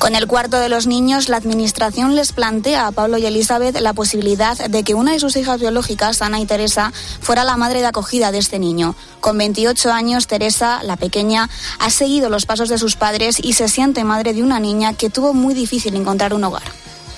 Con 0.00 0.14
el 0.14 0.26
cuarto 0.26 0.58
de 0.58 0.70
los 0.70 0.86
niños, 0.86 1.28
la 1.28 1.36
Administración 1.36 2.16
les 2.16 2.32
plantea 2.32 2.86
a 2.86 2.90
Pablo 2.90 3.18
y 3.18 3.26
Elizabeth 3.26 3.78
la 3.80 3.92
posibilidad 3.92 4.56
de 4.56 4.82
que 4.82 4.94
una 4.94 5.12
de 5.12 5.20
sus 5.20 5.36
hijas 5.36 5.60
biológicas, 5.60 6.22
Ana 6.22 6.40
y 6.40 6.46
Teresa, 6.46 6.90
fuera 7.20 7.44
la 7.44 7.58
madre 7.58 7.80
de 7.80 7.86
acogida 7.86 8.32
de 8.32 8.38
este 8.38 8.58
niño. 8.58 8.96
Con 9.20 9.36
28 9.36 9.92
años, 9.92 10.26
Teresa, 10.26 10.82
la 10.84 10.96
pequeña, 10.96 11.50
ha 11.78 11.90
seguido 11.90 12.30
los 12.30 12.46
pasos 12.46 12.70
de 12.70 12.78
sus 12.78 12.96
padres 12.96 13.36
y 13.42 13.52
se 13.52 13.68
siente 13.68 14.02
madre 14.02 14.32
de 14.32 14.42
una 14.42 14.58
niña 14.58 14.94
que 14.94 15.10
tuvo 15.10 15.34
muy 15.34 15.52
difícil 15.52 15.94
encontrar 15.94 16.32
un 16.32 16.44
hogar. 16.44 16.62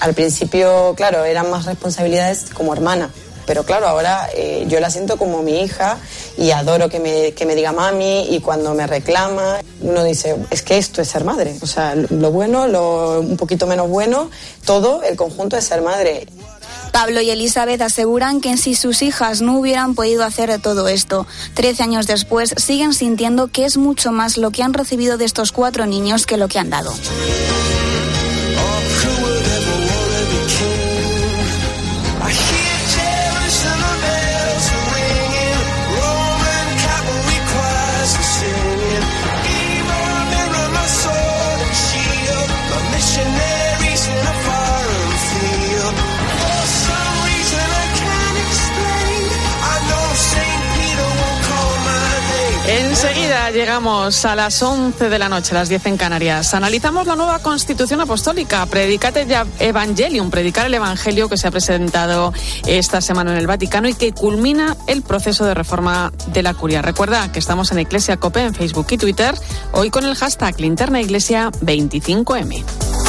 Al 0.00 0.14
principio, 0.14 0.94
claro, 0.96 1.24
eran 1.24 1.52
más 1.52 1.66
responsabilidades 1.66 2.46
como 2.52 2.72
hermana, 2.72 3.10
pero 3.46 3.64
claro, 3.64 3.88
ahora 3.88 4.28
eh, 4.34 4.64
yo 4.68 4.80
la 4.80 4.90
siento 4.90 5.16
como 5.16 5.42
mi 5.42 5.60
hija 5.60 5.98
y 6.36 6.50
adoro 6.50 6.88
que 6.88 7.00
me, 7.00 7.32
que 7.32 7.46
me 7.46 7.54
diga 7.54 7.72
mami 7.72 8.26
y 8.30 8.40
cuando 8.40 8.74
me 8.74 8.86
reclama, 8.86 9.60
uno 9.80 10.04
dice, 10.04 10.36
es 10.50 10.62
que 10.62 10.78
esto 10.78 11.02
es 11.02 11.08
ser 11.08 11.24
madre. 11.24 11.56
O 11.62 11.66
sea, 11.66 11.94
lo 11.94 12.30
bueno, 12.30 12.66
lo 12.66 13.20
un 13.20 13.36
poquito 13.36 13.66
menos 13.66 13.88
bueno, 13.88 14.30
todo 14.64 15.02
el 15.02 15.16
conjunto 15.16 15.56
es 15.56 15.64
ser 15.64 15.82
madre. 15.82 16.26
Pablo 16.92 17.22
y 17.22 17.30
Elizabeth 17.30 17.80
aseguran 17.80 18.42
que 18.42 18.56
si 18.58 18.74
sus 18.74 19.00
hijas 19.00 19.40
no 19.40 19.58
hubieran 19.58 19.94
podido 19.94 20.24
hacer 20.24 20.60
todo 20.60 20.88
esto, 20.88 21.26
trece 21.54 21.82
años 21.82 22.06
después 22.06 22.54
siguen 22.58 22.92
sintiendo 22.92 23.48
que 23.48 23.64
es 23.64 23.78
mucho 23.78 24.12
más 24.12 24.36
lo 24.36 24.50
que 24.50 24.62
han 24.62 24.74
recibido 24.74 25.16
de 25.16 25.24
estos 25.24 25.52
cuatro 25.52 25.86
niños 25.86 26.26
que 26.26 26.36
lo 26.36 26.48
que 26.48 26.58
han 26.58 26.68
dado. 26.68 26.92
Enseguida 53.02 53.50
llegamos 53.50 54.24
a 54.24 54.36
las 54.36 54.62
11 54.62 55.08
de 55.08 55.18
la 55.18 55.28
noche, 55.28 55.54
las 55.54 55.68
10 55.68 55.86
en 55.86 55.96
Canarias. 55.96 56.54
Analizamos 56.54 57.04
la 57.04 57.16
nueva 57.16 57.40
Constitución 57.40 58.00
Apostólica, 58.00 58.64
Predicate 58.66 59.26
Evangelium, 59.58 60.30
predicar 60.30 60.66
el 60.66 60.74
Evangelio 60.74 61.28
que 61.28 61.36
se 61.36 61.48
ha 61.48 61.50
presentado 61.50 62.32
esta 62.64 63.00
semana 63.00 63.32
en 63.32 63.38
el 63.38 63.48
Vaticano 63.48 63.88
y 63.88 63.94
que 63.94 64.12
culmina 64.12 64.76
el 64.86 65.02
proceso 65.02 65.44
de 65.44 65.54
reforma 65.54 66.12
de 66.28 66.44
la 66.44 66.54
curia. 66.54 66.80
Recuerda 66.80 67.32
que 67.32 67.40
estamos 67.40 67.72
en 67.72 67.80
Iglesia 67.80 68.18
Cope 68.18 68.40
en 68.40 68.54
Facebook 68.54 68.86
y 68.90 68.98
Twitter, 68.98 69.34
hoy 69.72 69.90
con 69.90 70.04
el 70.04 70.14
hashtag 70.14 70.60
Linterna 70.60 71.00
Iglesia 71.00 71.50
25M. 71.60 73.01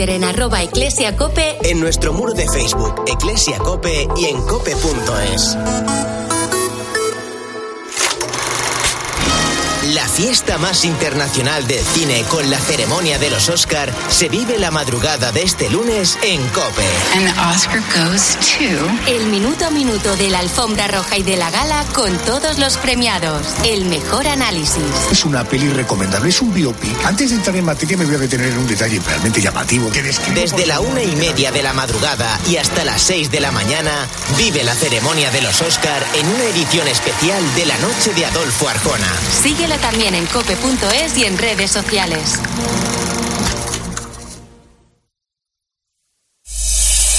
Twitter 0.00 0.16
en 0.16 0.24
arroba 0.24 0.62
eclesiacope. 0.62 1.58
En 1.62 1.78
nuestro 1.78 2.14
muro 2.14 2.32
de 2.32 2.46
Facebook, 2.48 3.04
Eclesia 3.06 3.58
Cope 3.58 4.08
y 4.16 4.24
en 4.24 4.40
cope.es. 4.46 6.19
fiesta 10.20 10.58
más 10.58 10.84
internacional 10.84 11.66
del 11.66 11.82
cine 11.82 12.22
con 12.28 12.50
la 12.50 12.58
ceremonia 12.58 13.18
de 13.18 13.30
los 13.30 13.48
Oscar 13.48 13.90
se 14.10 14.28
vive 14.28 14.58
la 14.58 14.70
madrugada 14.70 15.32
de 15.32 15.42
este 15.42 15.70
lunes 15.70 16.18
en 16.22 16.46
Cope. 16.48 16.84
Oscar 17.50 17.82
goes 17.96 18.36
to... 18.36 19.10
El 19.10 19.28
minuto 19.28 19.64
a 19.64 19.70
minuto 19.70 20.14
de 20.16 20.28
la 20.28 20.40
alfombra 20.40 20.88
roja 20.88 21.16
y 21.16 21.22
de 21.22 21.38
la 21.38 21.50
gala 21.50 21.86
con 21.94 22.14
todos 22.18 22.58
los 22.58 22.76
premiados. 22.76 23.46
El 23.64 23.86
mejor 23.86 24.28
análisis. 24.28 24.82
Es 25.10 25.24
una 25.24 25.42
peli 25.42 25.70
recomendable, 25.70 26.28
es 26.28 26.42
un 26.42 26.52
biopic. 26.52 27.02
Antes 27.06 27.30
de 27.30 27.36
entrar 27.36 27.56
en 27.56 27.64
materia 27.64 27.96
me 27.96 28.04
voy 28.04 28.16
a 28.16 28.18
detener 28.18 28.48
en 28.48 28.58
un 28.58 28.66
detalle 28.66 29.00
realmente 29.00 29.40
llamativo 29.40 29.90
que 29.90 30.02
Desde 30.02 30.66
la 30.66 30.80
una 30.80 31.02
y 31.02 31.16
media 31.16 31.50
de 31.50 31.62
la 31.62 31.72
madrugada 31.72 32.38
y 32.46 32.58
hasta 32.58 32.84
las 32.84 33.00
seis 33.00 33.30
de 33.30 33.40
la 33.40 33.52
mañana 33.52 34.06
vive 34.36 34.64
la 34.64 34.74
ceremonia 34.74 35.30
de 35.30 35.40
los 35.40 35.62
Oscar 35.62 36.04
en 36.12 36.28
una 36.28 36.44
edición 36.44 36.86
especial 36.88 37.42
de 37.54 37.64
la 37.64 37.78
noche 37.78 38.12
de 38.12 38.26
Adolfo 38.26 38.68
Arjona. 38.68 39.10
Síguela 39.42 39.78
también 39.78 40.09
en 40.14 40.26
cope.es 40.26 41.16
y 41.16 41.24
en 41.24 41.38
redes 41.38 41.70
sociales. 41.70 42.40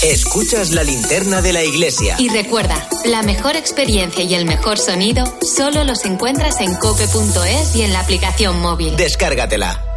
Escuchas 0.04 0.71
la 0.71 0.84
linterna 0.84 1.41
de 1.41 1.54
la 1.54 1.63
iglesia. 1.63 2.15
Y 2.17 2.30
recuerda, 2.30 2.88
la 3.06 3.21
mejor 3.21 3.56
experiencia 3.56 4.23
y 4.23 4.34
el 4.34 4.45
mejor 4.45 4.80
sonido 4.80 5.23
solo 5.41 5.84
los 5.84 6.06
encuentras 6.06 6.60
en 6.60 6.73
cope.es 6.75 7.75
y 7.75 7.84
en 7.84 7.93
la 7.93 7.99
aplicación 7.99 8.60
móvil. 8.60 8.95
Descárgatela. 8.95 9.91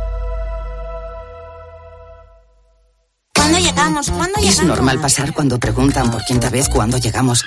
llegamos? 3.64 4.10
¿Cuándo 4.10 4.40
llegamos? 4.40 4.58
Es 4.58 4.64
normal 4.64 5.00
pasar 5.00 5.32
cuando 5.32 5.58
preguntan 5.58 6.10
por 6.10 6.24
quinta 6.24 6.50
vez 6.50 6.68
cuándo 6.68 6.98
llegamos. 6.98 7.44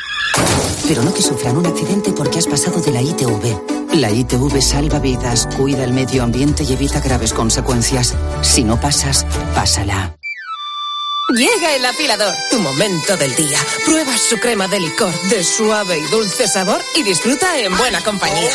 Pero 0.87 1.03
no 1.03 1.13
que 1.13 1.21
sufran 1.21 1.57
un 1.57 1.65
accidente 1.65 2.11
porque 2.11 2.39
has 2.39 2.47
pasado 2.47 2.79
de 2.81 2.91
la 2.91 3.01
ITV. 3.01 3.76
La 3.93 4.11
ITV 4.11 4.61
salva 4.61 4.99
vidas, 4.99 5.47
cuida 5.57 5.83
el 5.83 5.93
medio 5.93 6.23
ambiente 6.23 6.63
y 6.63 6.73
evita 6.73 6.99
graves 6.99 7.33
consecuencias. 7.33 8.15
Si 8.41 8.63
no 8.63 8.79
pasas, 8.79 9.25
pásala. 9.55 10.15
Llega 11.35 11.75
el 11.75 11.85
afilador, 11.85 12.33
tu 12.49 12.59
momento 12.59 13.17
del 13.17 13.35
día. 13.35 13.59
Prueba 13.85 14.17
su 14.17 14.37
crema 14.39 14.67
de 14.67 14.79
licor 14.79 15.13
de 15.29 15.43
suave 15.43 15.99
y 15.99 16.11
dulce 16.11 16.47
sabor 16.47 16.81
y 16.95 17.03
disfruta 17.03 17.57
en 17.59 17.75
buena 17.75 18.01
compañía. 18.01 18.51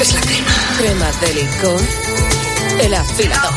Es 0.00 0.14
la 0.14 0.20
crema. 0.20 0.46
Crema 0.78 1.10
de 1.20 1.34
licor. 1.34 1.80
El 2.80 2.94
afilador. 2.94 3.54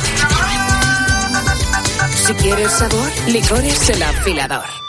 Si 2.26 2.34
quieres 2.36 2.72
sabor, 2.72 3.12
licor 3.28 3.64
es 3.66 3.90
el 3.90 4.04
afilador. 4.04 4.89